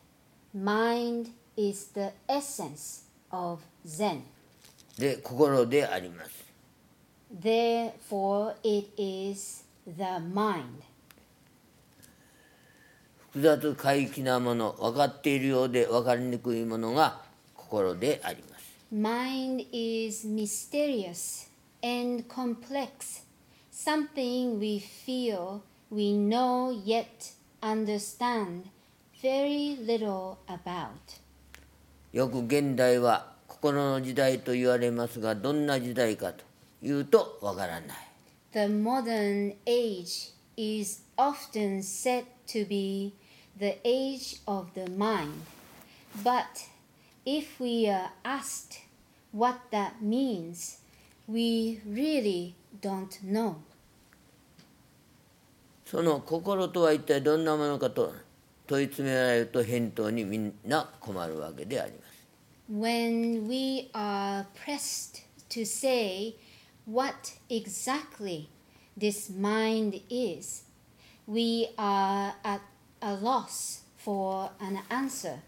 [0.54, 4.22] Mind is the essence of Zen.
[4.98, 6.30] で心であります
[7.40, 10.82] Therefore, it is the mind.
[13.32, 17.22] 複雑怪奇なもの分かっているようで分かりにくいものが
[17.56, 18.51] 心であります
[18.91, 21.49] Mind is mysterious
[21.83, 23.21] and complex,
[23.71, 28.69] something we feel we know yet understand
[29.21, 30.91] very little about.
[32.13, 36.43] よく現代は心の時代と言われますがどんな時代かと
[36.81, 37.97] いうとわからない
[38.53, 43.13] The modern age is often said to be
[43.59, 45.43] the age of the mind.
[46.23, 46.45] But
[47.25, 48.81] if we are asked
[49.31, 50.79] what that means,
[51.27, 53.55] we really don't know.
[55.85, 58.13] その心とは一体どんなものかと
[58.67, 62.17] 問い詰められると返答にみんな困るわけであります
[62.69, 66.35] When we are pressed to say
[66.85, 68.49] what exactly
[68.97, 70.65] this mind is,
[71.25, 72.61] we are at
[73.01, 75.39] a loss for an answer.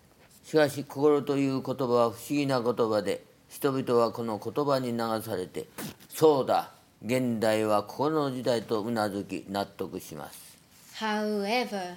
[0.45, 5.67] しかし心という言葉は不思議な言葉で人々はこの言葉に流されて
[6.09, 6.71] そうだ
[7.05, 10.59] 現代は心の時代とうなずき納得します
[11.01, 11.97] However,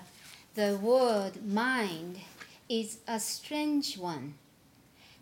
[0.55, 2.17] the word mind
[2.67, 4.33] is a strange one.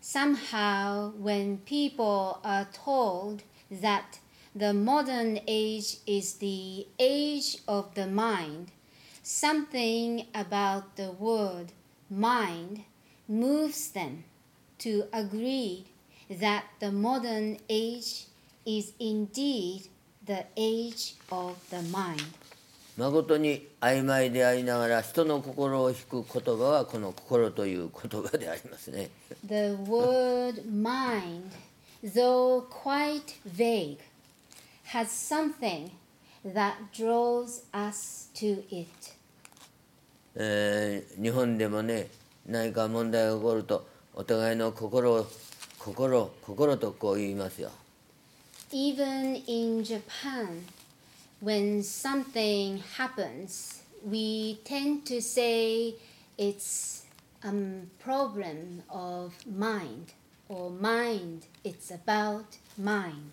[0.00, 4.18] Somehow, when people are told that
[4.54, 8.68] the modern age is the age of the mind,
[9.22, 11.72] something about the word
[12.08, 12.84] mind
[13.28, 14.24] moves them
[14.78, 15.84] to agree
[16.40, 18.26] that the modern age
[18.64, 19.88] is indeed
[20.26, 22.22] the age of the mind.
[22.96, 29.10] 誠に曖昧でありながら人の心を引く言葉はこの心という言葉でありますね
[29.46, 31.50] The word mind,
[32.02, 33.98] though quite vague,
[34.92, 35.90] has something
[36.54, 38.86] that draws us to it.
[40.34, 42.08] えー日本でもね
[42.48, 45.26] 何か問題が起こるとお互いの心を
[45.78, 47.70] 心心とこう言いますよ
[48.72, 50.64] Even in Japan,
[51.40, 55.94] when something happens, we tend to say
[56.36, 57.04] it's
[57.44, 57.52] a
[58.00, 60.12] problem of mind,
[60.48, 62.44] or mind, it's about
[62.76, 63.32] mind.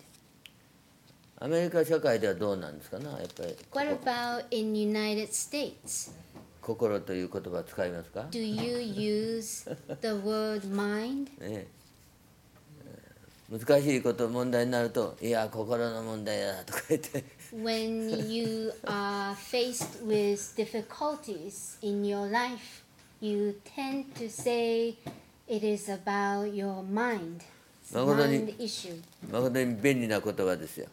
[1.40, 6.12] アメリカ社会ではどうなんですかなやっぱり What about in United States?
[6.64, 8.78] 心という言葉使いますか Do you
[9.38, 9.64] use
[10.00, 11.24] the word mind?
[11.24, 11.84] ねえー
[13.50, 17.22] 難しいこと問題になると「いや心の問題だ」とか言って
[17.54, 22.82] When you are faced with difficulties in your life,
[23.20, 24.96] you tend to say
[25.46, 27.42] it is about your mind.
[27.92, 29.00] 誠に mind issue.
[29.30, 30.86] 誠に便利な言葉ですよ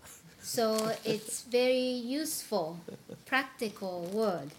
[0.44, 2.76] So it's very useful,
[3.26, 4.50] practical word.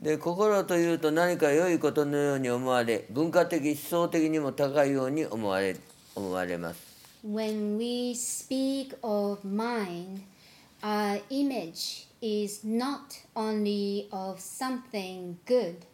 [0.00, 5.76] で心というと何か良いことのように思われ文化的思想的にも高いように思われ
[6.14, 6.88] 思われます
[7.24, 10.20] When we speak of mind,
[10.82, 15.84] our image is not only of something good,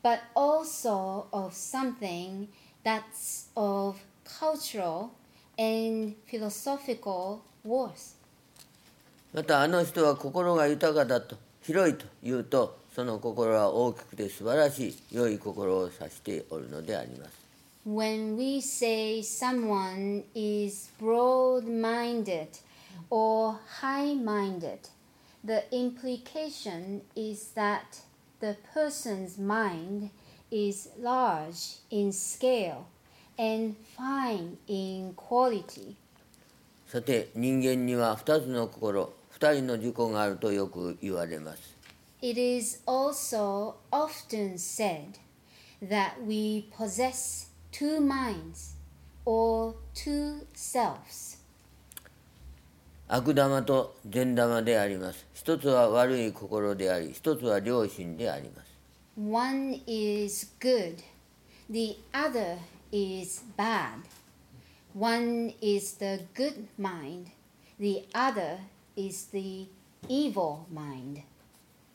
[0.00, 2.46] but also of something
[2.84, 5.10] that's of cultural
[5.58, 8.14] and philosophical worth.
[9.32, 17.44] またあの人は心が豊かだと広いというとその心は大きくて素晴らしい良い心を指しておるのであります
[17.86, 22.48] When we say someone is broad minded
[23.10, 24.88] or high minded,
[25.44, 28.00] the implication is that
[28.40, 30.10] the person's mind
[30.50, 32.86] is large in scale
[33.38, 35.96] and fine in quality.
[36.86, 41.73] さて人間には2つの心2人の自己があるとよく言われます
[42.23, 45.19] It is also often said
[45.81, 48.73] that we possess two minds
[49.25, 51.37] or two selves.
[53.11, 58.69] 悪玉と善玉であります一つは悪い心であり一つは良心であります
[59.17, 60.97] One is good,
[61.69, 62.57] the other
[62.91, 64.03] is bad.
[64.93, 67.31] One is the good mind,
[67.79, 68.59] the other
[68.95, 69.67] is the
[70.07, 71.23] evil mind.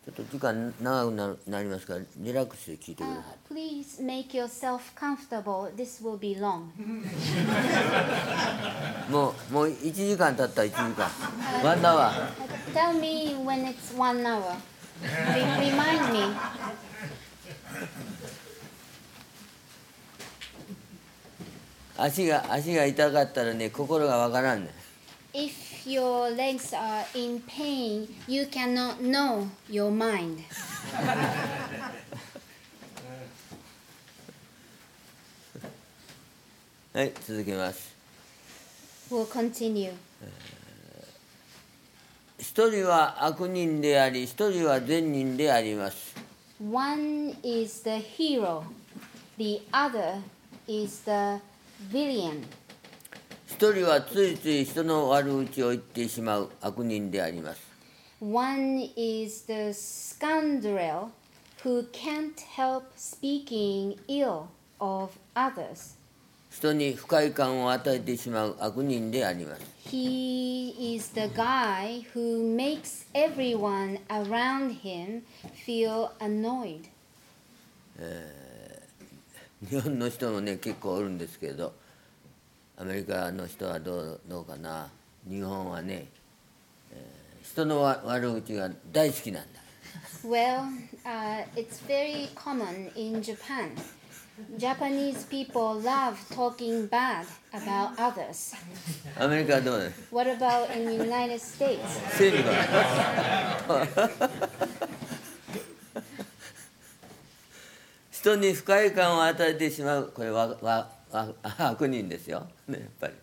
[0.05, 5.69] ちょっと時間長くななりますからリラックスして聞いてく Uh, ださ please make yourself comfortable.
[5.75, 6.69] This will be long.
[9.07, 11.09] いもうもう1時間経った1時間
[11.63, 14.55] ワンダワー Uh, Tell me when it's one hour.
[15.01, 16.19] Re- remind me.
[21.97, 24.71] 足が足が痛かったらね心がわからんね
[25.32, 30.44] If your legs are in pain, you cannot know your mind.
[36.94, 37.92] はい続けます
[39.10, 39.92] We'll continue.
[42.38, 46.14] 一人は悪人であり一人は善人であります
[46.60, 48.62] One is the hero,
[49.36, 50.20] the other
[50.68, 51.40] is the
[51.90, 52.44] villain.
[53.59, 57.61] 一人はついつい人の悪口を言ってしまう悪人であります
[58.21, 61.09] One is the scoundrel
[61.61, 64.43] who can't help speaking ill
[64.79, 65.97] of others.
[66.49, 75.23] 人に不快感を与えてしまう悪人であります He is the guy who makes everyone around him
[75.67, 76.83] feel annoyed.
[79.69, 81.73] 日本の人もね結構おるんですけど
[82.79, 84.87] アメリカの人はどうどうかな
[85.27, 86.07] 日本はね、
[86.91, 89.59] えー人のわ悪口が大好きなんだ
[90.23, 90.65] Well,
[91.05, 93.71] uh, it's very common in Japan.
[94.57, 98.55] Japanese people love talking bad about others.
[99.17, 101.79] アメリカはどうです What about in the United States?
[102.17, 104.09] セールが
[108.11, 113.13] 人に不快感を与えてしまうこれは悪人ですよ、ね、やっぱり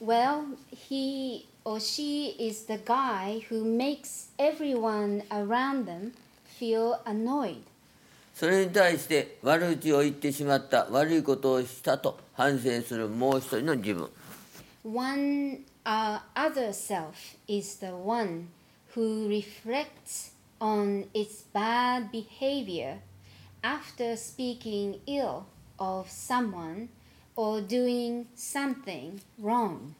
[0.00, 6.12] Well, he or she is the guy who makes everyone around them
[6.58, 7.62] feel annoyed.
[8.32, 14.08] それに対して悪口を言ってしまった悪いことをしたと反省するもう一人の自分
[14.84, 18.46] One uh, other self is the one
[18.94, 22.98] who reflects on its bad behavior
[23.62, 25.42] after speaking ill
[25.80, 26.88] of someone
[27.38, 29.94] or doing something wrong.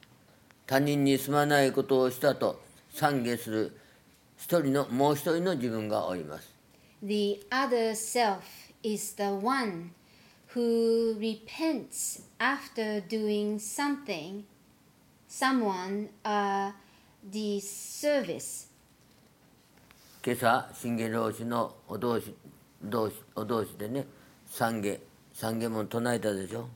[0.66, 2.60] 他人にすまないことをしたと
[2.92, 3.76] 懺悔する
[4.36, 6.52] 一人のもう一人の自分がおります
[7.00, 8.40] The other self
[8.82, 9.92] is the one
[10.54, 14.42] who repents after doing something,
[15.28, 16.72] someone a
[17.30, 18.66] disservice.
[20.24, 22.34] 今朝信玄老師のお同士
[22.82, 24.06] 同士お同士でね
[24.50, 25.00] 懺悔
[25.34, 26.68] 懺悔も唱えたでしょ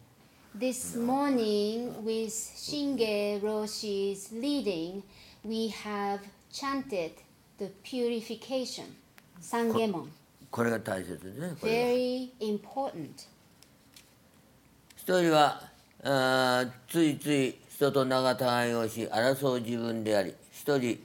[0.54, 5.02] This morning, with Shinge Roshi's leading,
[5.42, 6.20] we have
[6.52, 7.12] chanted
[7.56, 8.84] the purification,
[9.40, 10.08] Sangemon.
[10.50, 13.26] これが大切ですね Very important.
[14.98, 15.62] 一人は
[16.04, 20.98] あーついつい人と仲違いをし争う自分であり一人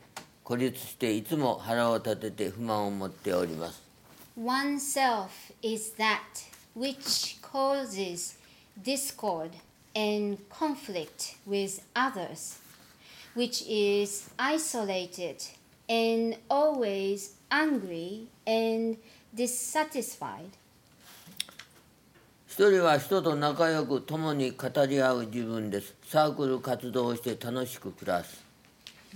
[0.43, 3.82] 孤立していつも腹を立てて不満を持っております
[4.38, 5.30] One self
[5.62, 6.20] is that
[6.78, 8.37] which causes
[8.83, 9.51] discord
[9.95, 12.59] and conflict with others,
[13.35, 15.45] which is isolated
[15.89, 18.97] and always angry and
[19.35, 20.51] dissatisfied.
[22.49, 28.45] 一人は人と仲良く共に語り合う自分ですサークル活動をして楽しく暮らす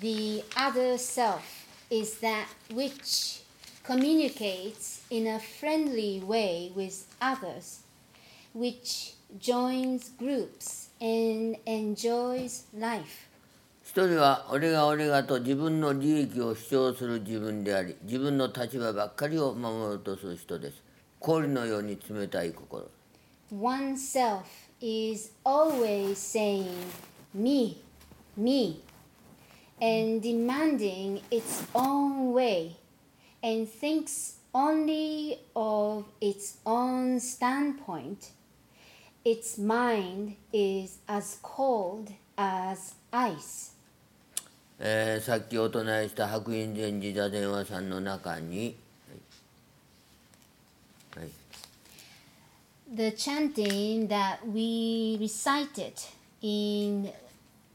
[0.01, 1.41] The other self
[1.91, 3.43] is that which
[3.85, 7.83] communicates in a friendly way with others,
[8.55, 13.30] which joins groups and enjoys life.
[13.84, 20.82] 一人は俺が俺がと自分の利益を主張する自分であり自分の立場ばっかりを守ろうとする人です
[21.20, 22.90] 氷のように冷たい心
[23.52, 24.46] One self
[24.80, 26.72] is always saying,
[27.34, 27.82] me,
[28.38, 28.82] me,
[29.82, 32.78] and demanding its own way,
[33.44, 38.32] and thinks only of its own standpoint.
[39.25, 43.73] Its mind is as cold as ice.
[44.79, 48.77] えーさっきお唱えした白隠禅寺座禅話さんの中に、
[51.17, 51.31] はいはい
[52.95, 55.95] The chanting that we recited
[56.41, 57.11] in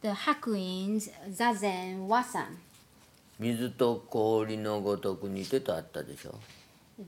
[0.01, 2.57] the Hakuin's Zazen Wasan.
[3.39, 6.35] 水と氷のごとくにてとあったでしょ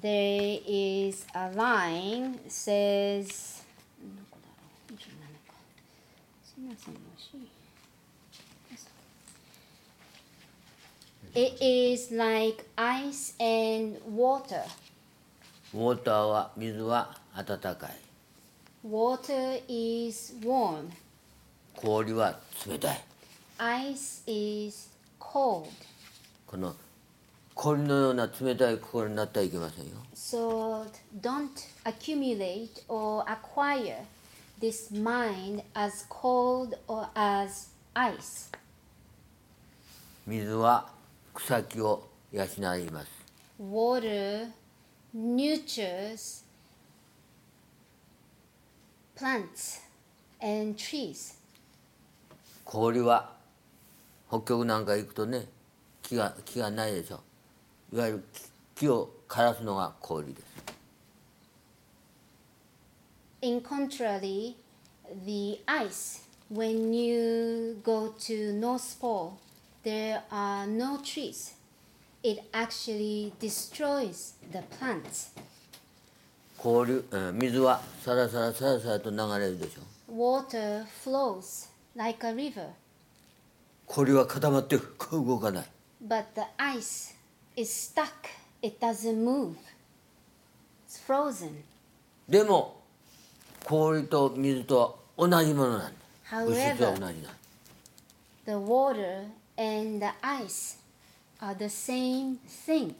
[0.01, 3.63] There is a line says
[11.34, 14.62] It is like ice and water.
[15.74, 17.98] ウォーターは水は温かい
[18.86, 20.90] Water is warm.
[21.76, 23.04] 氷は冷たい
[23.58, 24.88] Ice is
[25.20, 25.66] cold.
[26.46, 26.74] この
[27.54, 30.86] 氷のような冷たい心になってはいけませんよ So
[31.20, 31.50] don't
[31.84, 33.96] accumulate or acquire
[34.60, 38.50] this mind as cold or as ice.
[40.26, 40.90] 水は
[41.32, 43.08] 草木を養います
[43.60, 44.48] Water
[45.16, 46.44] nurtures
[49.16, 49.80] plants
[50.40, 51.34] and trees.
[52.64, 53.32] 氷は
[54.28, 55.46] 北極なんか行くとね
[56.02, 57.20] 木が木がないでしょ
[57.92, 58.42] いわゆる木
[58.80, 60.47] 木を枯らすのが氷です
[63.41, 64.55] In contrary,
[65.25, 69.37] the ice, when you go to North Pole,
[69.83, 71.53] there are no trees.
[72.23, 75.31] It actually destroys the plants.
[76.57, 82.69] 氷、うん水はさらさらさらさらと流れるでしょ Water flows like a river,
[83.85, 84.77] 氷は固まって
[85.11, 85.65] 動かない
[86.01, 87.13] but the ice
[87.57, 88.07] is stuck.
[88.61, 89.55] It doesn't move.
[90.87, 91.63] It's frozen.
[92.29, 92.76] でも
[93.68, 97.34] 氷と水とは同じものなんだ同じなんだ
[98.46, 99.26] The water
[99.58, 100.78] and the ice
[101.42, 102.94] are the same thing.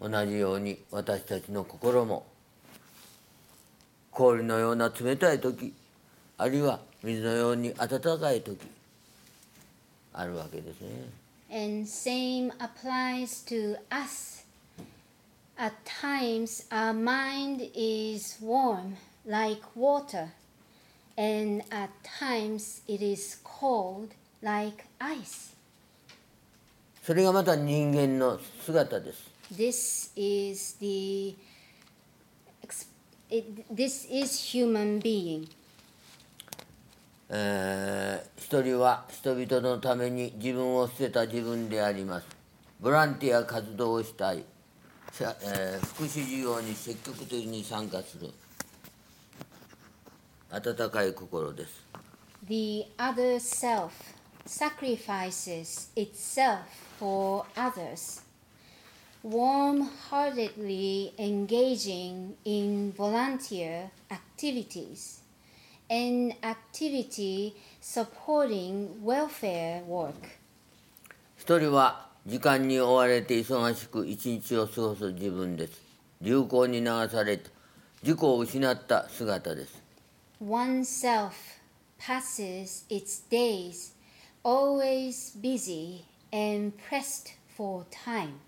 [0.00, 2.26] 同じように私たちの心も
[4.10, 5.72] 氷のような冷たい時
[6.36, 8.58] あるいは水のように温かい時
[10.12, 10.88] あるわけですね。
[11.48, 14.45] And same applies to us.
[15.58, 20.28] At times, our mind is warm like water,
[21.16, 24.10] and at times, it is cold
[24.42, 25.54] like ice.
[27.02, 29.30] それがまた人間の姿です。
[29.50, 31.34] This is the
[33.30, 35.48] it, this is human being.
[37.30, 42.26] えー一人は人々のために自分を捨てた自分であります。
[42.78, 44.44] ボランティア活動をしたい、さ
[45.24, 48.30] えー福祉事業に積極的に参加する
[50.50, 51.84] 温かい心です。
[52.46, 53.90] The other self
[54.46, 56.66] sacrifices itself
[56.98, 58.22] for others,
[59.24, 65.20] warm heartedly engaging in volunteer activities,
[65.90, 70.38] and activity supporting welfare work.
[71.36, 75.80] 一人は時間に追われて忙しく一日を過ごす自分です。
[76.20, 77.50] 流行に流されて
[78.02, 79.80] 自己を失った姿です。
[80.42, 81.30] Oneself
[82.00, 83.94] passes its days
[84.42, 86.00] always busy
[86.32, 88.40] and pressed for time,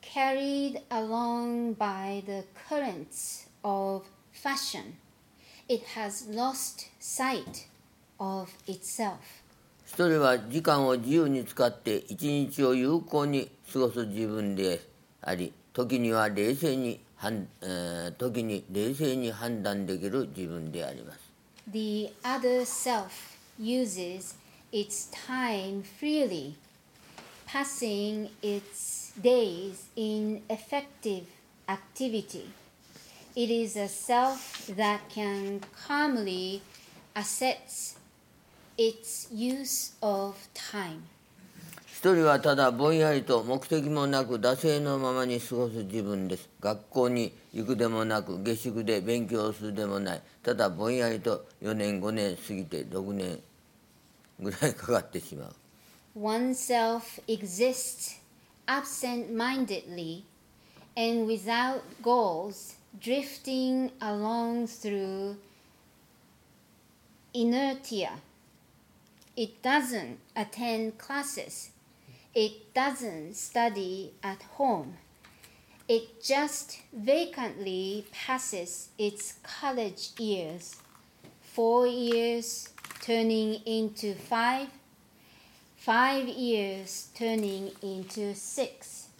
[0.00, 4.94] carried along by the currents of fashion.
[5.68, 7.66] It has lost sight
[8.18, 9.45] of itself.
[9.96, 14.82] 一人は時間を自由に使って一日を有効に過ごす自分で
[15.22, 21.20] あり時には冷静に判、えー時に冷静に判断できる自分であります
[21.72, 24.34] The other self uses
[24.70, 26.56] its time freely,
[27.48, 31.24] passing its days in effective
[31.68, 32.50] activity.
[33.34, 36.60] It is a self that can calmly
[37.14, 37.95] assess
[38.76, 41.00] its use of time.
[41.86, 53.38] 一人はただぼんやりと目的もなく惰性のままに過ごす自分です学校に行くでもなく下宿で勉強するでもないただぼんやりと4年5年過ぎて6年
[54.38, 55.54] ぐらいかかってしまう
[56.18, 58.20] Oneself exists
[58.66, 60.24] absent mindedly
[60.96, 65.36] and without goals, drifting along through
[67.34, 68.12] inertia.
[69.36, 71.68] It doesn't attend classes.
[72.34, 74.96] It doesn't study at home.
[75.86, 80.76] It just vacantly passes its college years,
[81.42, 82.70] four years
[83.02, 84.68] turning into five,
[85.76, 89.10] five years turning into six.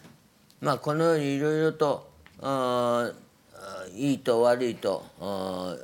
[0.63, 2.11] まあこのようにいろいろと
[2.41, 3.13] あ
[3.95, 5.77] いいと悪いとあ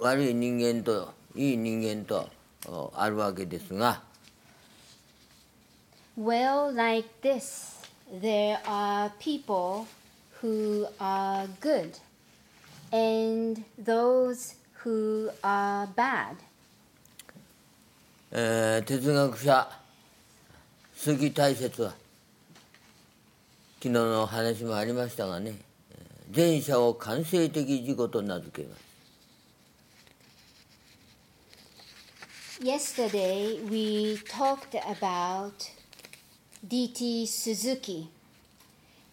[0.00, 2.28] 悪い人間といい人間と。
[2.68, 4.02] ああるわけですが
[6.16, 7.74] Well, like this,
[8.20, 9.86] there are people
[10.40, 11.98] who are good
[12.92, 14.54] and those
[14.84, 16.36] who are bad.
[18.30, 19.68] えー哲学者
[20.96, 21.90] 杉大説は
[23.80, 25.54] 昨日の話もありましたがね
[25.90, 28.93] えー前者を感性的自己と名付けます
[32.63, 35.71] Yesterday, we talked about
[36.67, 37.25] D.T.
[37.25, 38.09] Suzuki.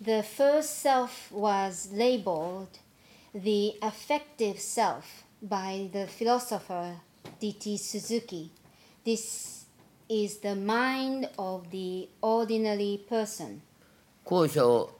[0.00, 2.78] The first self was labeled
[3.32, 6.96] the affective self by the philosopher
[7.38, 7.76] D.T.
[7.76, 8.50] Suzuki.
[9.04, 9.66] This
[10.08, 13.62] is the mind of the ordinary person.
[14.24, 14.90] 後者を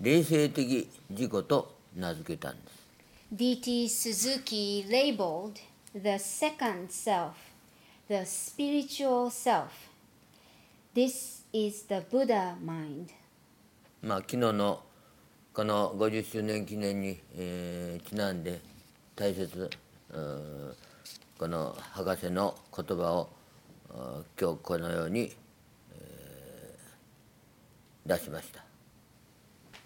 [0.00, 2.82] 冷静的自己と名付けたんです
[3.32, 3.88] D.T.
[3.88, 5.60] Suzuki labeled
[5.94, 7.45] the second self
[8.07, 9.89] the spiritual self.
[10.93, 13.09] This is the Buddha mind.
[14.01, 14.81] まあ昨日の
[15.53, 18.61] この50周年記念に、えーちなんで
[19.15, 19.69] 大切
[20.11, 20.73] うー
[21.37, 23.29] この博士の言葉を
[24.39, 25.33] 今日このように、
[25.91, 28.63] えー出しました。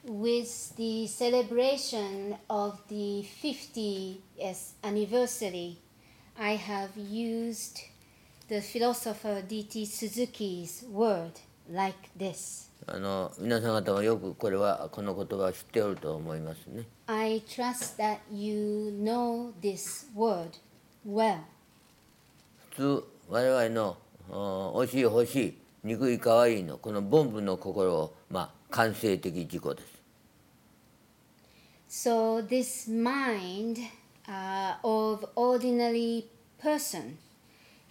[0.06, 5.78] With the celebration of the 50th anniversary,
[6.38, 7.91] I have used
[8.52, 9.86] the philosopher D.T.
[9.86, 11.40] Suzuki's word
[11.72, 12.70] like this.
[12.86, 16.84] あの皆さん方はよくこれはこの言葉を知っておると思いますね。
[17.08, 20.50] I trust that you know this word
[21.08, 21.38] well.
[22.72, 23.98] 普通我々の
[24.30, 29.82] あー惜しい欲しい憎い可愛いのこの凡夫の心をまあ感性的自己で
[31.90, 32.06] す。
[32.10, 33.78] So this mind
[34.28, 36.26] uh, of ordinary
[36.62, 37.16] person,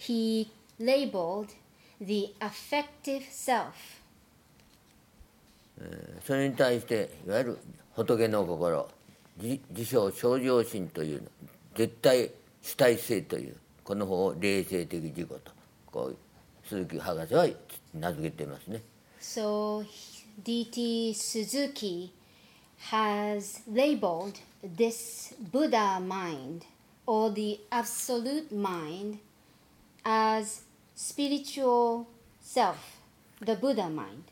[0.00, 1.54] he labeled
[2.00, 4.00] the affective self.
[6.26, 7.58] それに対していわゆる
[7.94, 8.86] 仏の心
[9.40, 11.28] 自自称正常心というの
[11.74, 12.30] 絶対
[12.60, 15.38] 主体性というこの方を霊性的自己と
[15.90, 16.16] こう
[16.68, 17.46] 鈴木博士は
[17.94, 18.82] 名付けていますね。
[19.20, 19.84] So
[20.44, 22.10] DT Suzuki
[22.90, 26.64] has labeled this Buddha mind
[27.06, 29.18] or the absolute mind
[30.04, 30.62] as
[30.94, 32.06] spiritual
[32.40, 32.76] self,
[33.40, 34.24] the Buddha mind.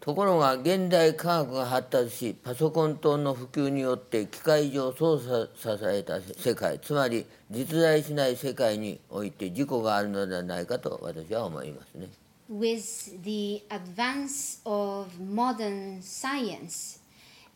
[0.00, 12.08] ところが現代科学が発達しパソコン等の普及によって機械上操作された世界つまり実在しない世界において自己があるのではないかと私は思いますね。
[12.50, 16.98] With the advance of modern science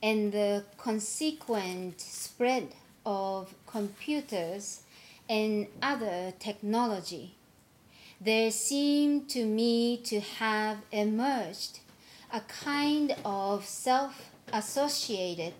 [0.00, 2.68] and the consequent spread
[3.04, 4.82] of computers
[5.28, 7.34] and other technology,
[8.19, 11.79] there seemed to me to have emerged
[12.31, 15.53] a kind of self associated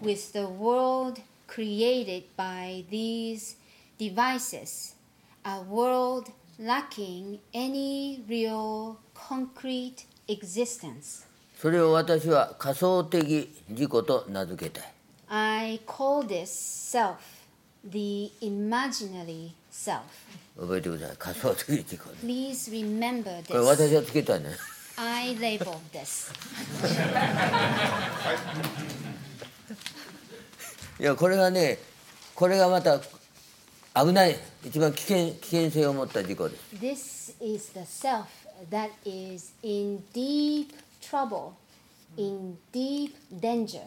[0.00, 3.56] with the world created by these
[3.98, 4.94] devices,
[5.44, 11.26] a world lacking any real concrete existence.
[11.60, 14.92] それを私は仮想的自己と名付けたい。
[15.28, 17.16] I call this self
[17.88, 20.02] the imaginary self.
[20.59, 23.63] 覚えてください仮想的自己 Please remember これ this.
[23.65, 24.45] 私がつけたね
[24.97, 26.31] I labeled this.
[30.99, 31.77] いやこれがね
[32.33, 32.99] これがまた
[34.03, 34.35] 危ない
[34.65, 36.39] 一番危険危険性を持った自己
[36.79, 38.25] です This is the self
[38.71, 40.69] that is in deep
[41.01, 41.51] trouble,
[42.17, 43.81] in deep danger.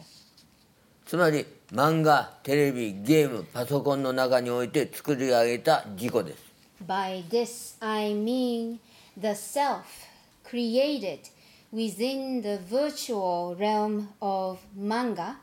[1.07, 6.50] つまり漫画テレビゲームパソコンの中において作り上げた自己です
[6.87, 8.81] By this I mean
[9.17, 10.07] the self
[10.45, 11.29] created
[11.71, 15.37] within the virtual realm of manga,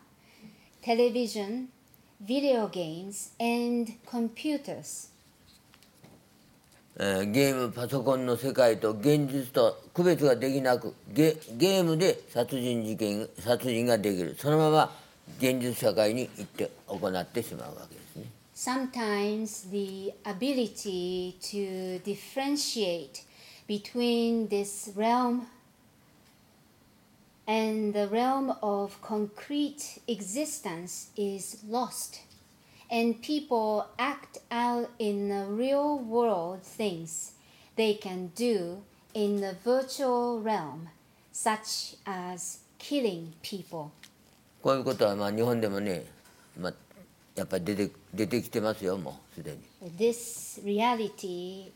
[0.81, 1.69] television,
[2.19, 5.11] video games, and computers.
[6.97, 14.91] ゲームパソコンの世界と現実と区別ができなくゲゲームで殺人事件殺人ができるそのまま
[15.37, 17.96] 現実社会に行って行ってしまうわけ
[18.56, 23.24] Sometimes the ability to differentiate
[23.66, 25.46] between this realm
[27.46, 32.20] and the realm of concrete existence is lost,
[32.90, 37.32] and people act out in the real world things
[37.76, 38.82] they can do
[39.14, 40.88] in the virtual realm,
[41.32, 43.90] such as killing people.
[44.62, 46.04] こういうことはまあ日本でもね、
[46.60, 46.74] まあ、
[47.37, 49.59] やっぱり出て出てきてますよもうすでに
[49.97, 51.71] This reality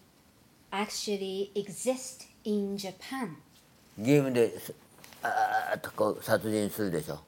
[0.72, 3.36] actually exists in Japan.
[3.98, 4.74] ゲームです
[5.22, 7.20] あーっとこう殺人するでしょ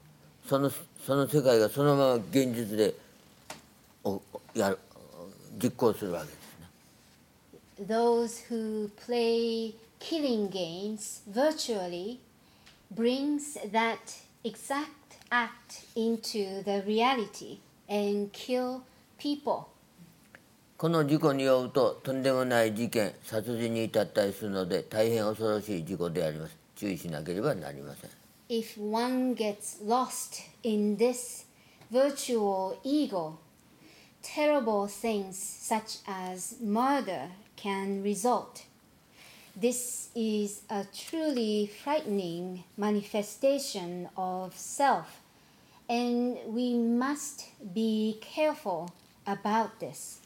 [0.48, 0.68] その
[1.06, 2.94] その世界がそのまま現実で
[4.02, 4.20] お
[4.54, 4.78] やる
[5.62, 12.18] 実行するわけですね Those who play killing games virtually
[12.92, 13.98] brings that
[14.42, 14.88] exact
[15.30, 17.58] act into the reality
[17.94, 18.82] and kill
[19.18, 19.66] people.
[20.76, 28.10] この事故によるととんでもない事件殺人に至ったりするので大変恐ろしい事故であります注意しなければなりません
[28.48, 31.46] If one gets lost in this
[31.90, 33.38] virtual ego,
[34.22, 38.66] terrible things such as murder can result.
[39.56, 45.23] This is a truly frightening manifestation of self,
[45.94, 48.90] and we must be careful
[49.26, 50.20] about this.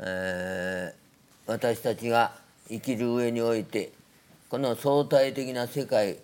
[0.00, 1.04] えー
[1.46, 2.32] 私たちが
[2.68, 3.92] 生きる上において
[4.48, 6.16] この相対的な世界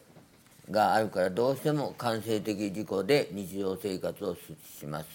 [0.70, 5.06] があるからどうしても感性的自己で日常生活をします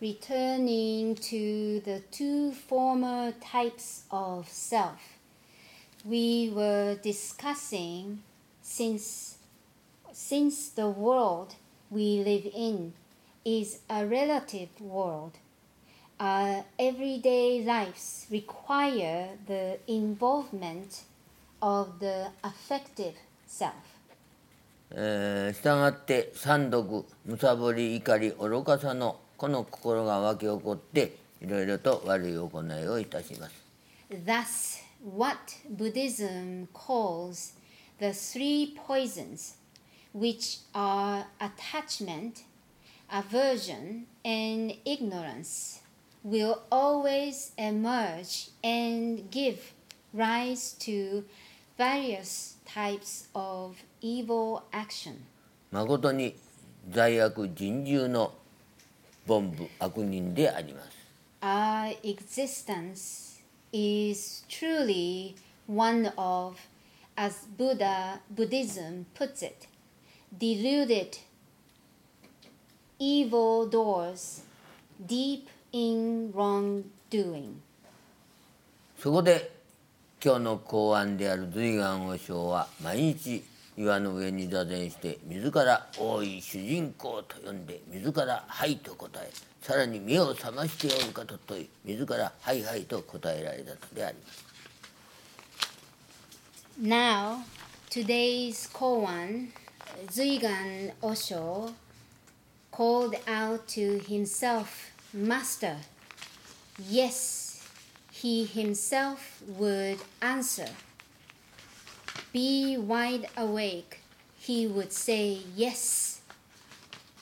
[0.00, 4.98] Returning to the two former types of self,
[6.04, 8.18] we were discussing
[8.60, 9.38] since,
[10.12, 11.54] since the world
[11.92, 12.94] we live in
[13.44, 15.32] is a relative world.
[16.18, 21.02] Our everyday lives require the involvement
[21.60, 23.14] of the affective
[23.46, 23.74] self.
[24.94, 33.54] えー従って三毒むさぼり怒り愚かさのこの心が湧き起こっていろいろと悪い行いをいたします
[34.10, 35.38] Thus, what
[35.70, 37.54] Buddhism calls
[37.98, 39.54] the three poisons,
[40.13, 42.43] which are attachment,
[43.11, 45.81] aversion, and ignorance
[46.23, 49.73] will always emerge and give
[50.13, 51.23] rise to
[51.77, 55.25] various types of evil action.
[55.71, 56.35] 誠に
[56.89, 58.33] 罪悪人獣の
[59.27, 60.97] 凡夫悪人であります
[61.41, 65.35] Our existence is truly
[65.67, 66.57] one of,
[67.15, 69.67] as Buddha Buddhism puts it,
[70.38, 71.18] deluded
[72.98, 74.42] evil doors
[75.06, 77.60] deep in wrongdoing.
[78.98, 79.50] そこで
[80.24, 83.42] 今日の公案である随願和尚は毎日
[83.76, 89.30] 岩の上に座禅して自ら「大い主人公」と呼んで自ら「はい」と答え
[89.60, 94.44] さらに目を覚ましておるかと問い自ら「はいはい」と答えられたのであります。
[96.80, 97.38] Now,
[97.90, 99.48] today's koan,
[100.08, 101.74] Zuigan Osho
[102.70, 105.76] called out to himself, Master.
[106.88, 107.68] Yes,
[108.10, 110.68] he himself would answer.
[112.32, 114.00] Be wide awake,
[114.38, 116.20] he would say yes.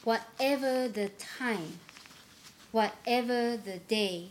[0.05, 1.81] Whatever the time,
[2.72, 4.31] whatever the day,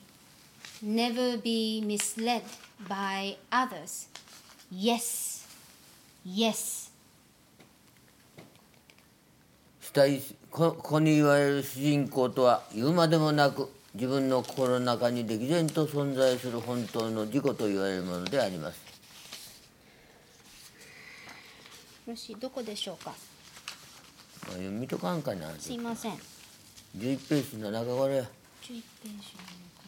[0.81, 2.43] never be misled
[2.87, 4.07] by others.
[4.71, 5.45] Yes,
[6.23, 6.88] yes.
[9.89, 10.21] 主体
[10.51, 18.79] こここに言われる主人公とは言うまでもなく自分の心の中に歴然と存在する本当の自己と言われるものであります。
[22.07, 23.09] よし、どこでしょうか？
[24.45, 25.49] まあ読みとかんかな。
[25.57, 26.13] すいません。
[26.95, 28.19] 11ページの中これ。
[28.19, 29.17] 11ページなの
[29.75, 29.78] か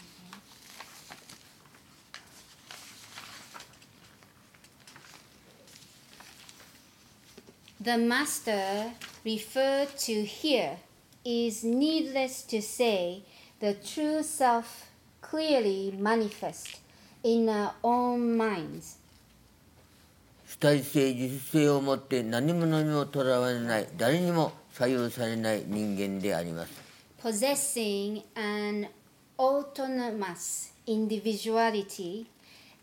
[7.80, 8.92] The master
[9.24, 10.78] referred to here
[11.24, 13.22] is needless to say
[13.60, 16.80] the true self clearly manifest
[17.22, 18.98] in our own minds.
[20.46, 26.72] 主体性自主性を持って何者にもとらわれない誰にも左右されない人間であります
[27.20, 28.86] possessing an
[29.38, 32.26] autonomous individuality,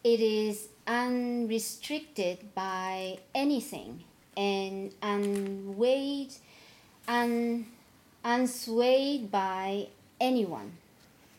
[0.04, 4.04] it is unrestricted by anything
[4.39, 6.33] And unweighed,
[7.09, 7.67] un,
[8.25, 9.89] unswayed by
[10.21, 10.71] anyone.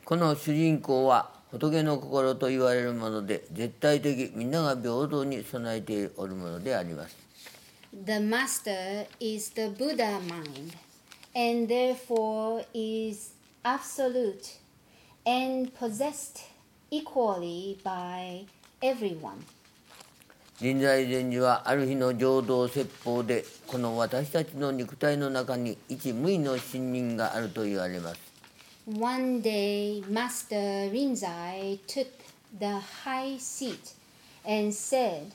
[0.04, 7.16] この主人公は仏の心と言われるもので絶対的みんなが平等に備えておるものであります
[8.06, 10.74] The master is the Buddha mind,
[11.34, 13.34] and therefore is
[13.64, 14.60] absolute
[15.26, 16.44] and possessed
[16.92, 18.46] equally by
[18.82, 19.44] everyone.
[20.62, 28.30] 臨在禅師はある日の浄土説法でこの私たちの肉体の中に一無意の信任があると言われます
[28.86, 32.08] One day, Master Rinzai took
[32.60, 33.94] the high seat
[34.44, 35.32] and said,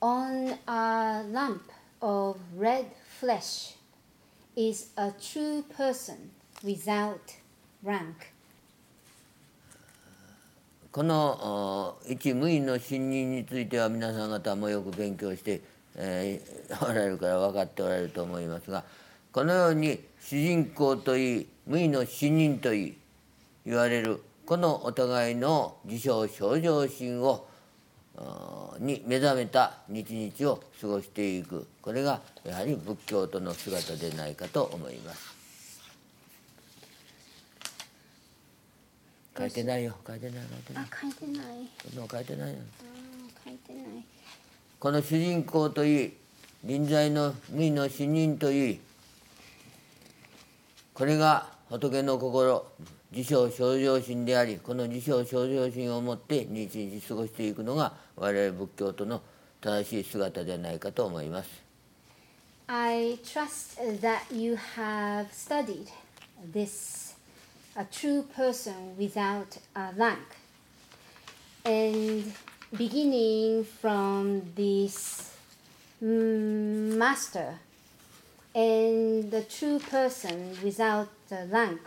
[0.00, 1.70] On a lump
[2.00, 2.86] of red
[3.20, 3.76] flesh
[4.56, 6.30] is a true person
[6.64, 7.36] without
[7.84, 8.33] rank.
[10.94, 15.60] この一無意の信任については皆さん方もよく勉強して、
[15.96, 18.84] えーおられるから分かっておられると思いますが
[19.32, 22.96] このように主人公といい無意の信任といい
[23.66, 27.48] 言われるこのお互いの自称正常心を
[28.78, 35.33] に目覚めた日々を過ごしていくこれがやはり仏教徒の姿でないかと思います。
[39.36, 40.86] 書いてないよ書いてない書いてない。
[41.00, 42.08] 書いてない。
[42.10, 42.58] 書いてないよ
[43.44, 43.84] 書いてない。
[44.78, 46.12] この主人公といい
[46.64, 48.80] 臨在の無意の死人といい
[50.92, 52.66] これが仏の心
[53.10, 59.22] 自称正常心でありこの自称正常心を持って日々過ごしていくのが我々仏教徒の
[59.60, 61.64] 正しい姿ではないかと思います
[62.66, 65.88] I trust that you have studied
[66.52, 67.13] this,
[67.75, 70.19] a true person without a rank.
[71.65, 72.33] And
[72.75, 75.33] beginning from this
[76.03, 77.55] mm, master
[78.55, 81.81] and the true person without the rank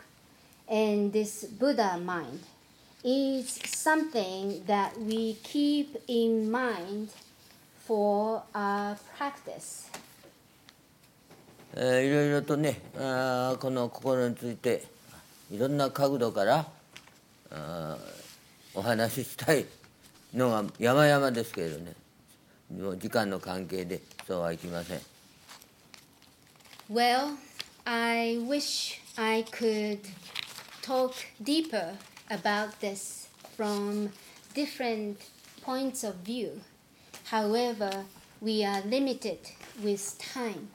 [0.68, 2.40] and this Buddha mind
[3.04, 7.08] is something that we keep in mind
[7.84, 9.88] for our practice.
[11.74, 14.84] えーいろいろとねあーこの心について
[15.51, 16.65] いろんな角度から
[18.73, 19.65] お話ししたい
[20.33, 21.93] のが山々ですけれどね
[22.77, 25.01] もう時間の関係でそうはいきません
[26.89, 27.35] Well,
[27.85, 29.99] I wish I could
[30.81, 31.95] talk deeper
[32.29, 33.27] about this
[33.57, 34.09] from
[34.53, 35.17] different
[35.65, 36.61] points of view.
[37.29, 38.05] However,
[38.41, 39.39] we are limited
[39.83, 40.69] with time.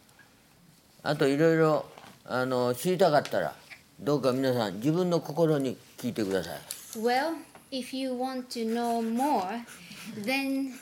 [1.03, 1.87] あといろいろ
[2.27, 3.55] あの知りたかったら
[4.03, 6.55] どうか皆さん自分の心に聞いてください
[6.99, 7.35] Well,
[7.71, 9.65] if you want to know more,
[10.25, 10.73] then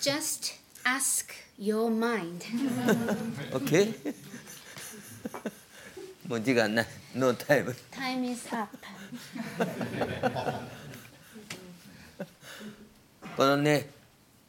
[0.00, 0.54] just
[0.84, 1.26] ask
[1.58, 2.42] your mind.
[3.52, 3.94] OK?
[6.26, 8.74] もう時間ないノータイム Time is up.
[13.36, 13.90] このね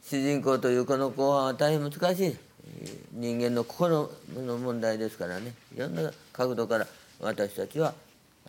[0.02, 6.88] 主人公というこの後半は大変難しいえー人間の心の問題ですからねいろんな角度から
[7.20, 7.94] 私たちは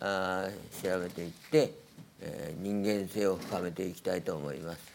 [0.00, 1.72] あー調べていって、
[2.20, 4.92] えー人間性を深めていきたいと思います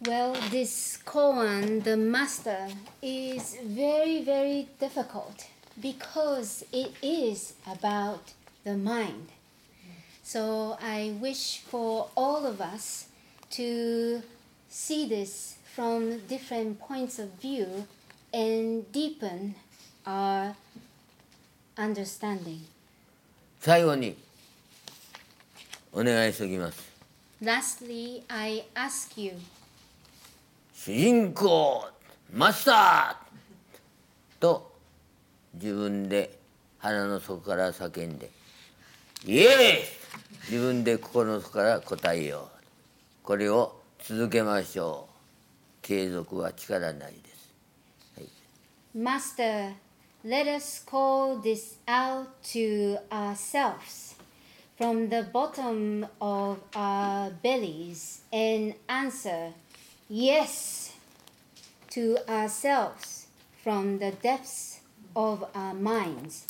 [0.00, 2.68] Well, this koan, the master,
[3.02, 5.48] is very, very difficult
[5.80, 8.32] because it is about
[8.62, 9.26] the mind.
[10.22, 13.08] So I wish for all of us
[13.50, 14.22] to
[14.68, 17.86] see this from different points of view
[18.32, 19.56] and deepen
[20.06, 20.54] our
[21.76, 22.60] understanding.
[23.63, 24.17] 最後に
[25.93, 26.83] お願いしておきます。
[27.41, 29.31] Lastly, I ask you,
[30.75, 31.85] 主人公
[32.33, 34.41] マスター！
[34.41, 34.69] と
[35.53, 36.37] 自分で
[36.79, 38.29] 鼻の底から叫んで
[39.25, 39.85] イエ
[40.45, 40.51] ス！
[40.51, 43.23] 自分で心の底から答えよう。
[43.23, 45.13] これを続けましょう。
[45.81, 48.27] 継続は力なりです。
[48.93, 49.71] Master,
[50.23, 54.15] let us call this out to ourselves
[54.77, 59.51] from the bottom of our bellies and answer
[60.09, 60.93] yes
[61.89, 63.27] to ourselves
[63.61, 64.79] from the depths
[65.13, 66.47] of our minds.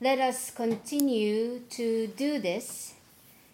[0.00, 2.94] Let us continue to do this.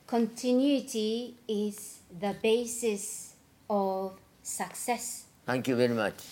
[0.07, 3.35] Continuity is the basis
[3.69, 4.13] of
[4.43, 5.25] success.
[5.45, 6.23] Thank you very much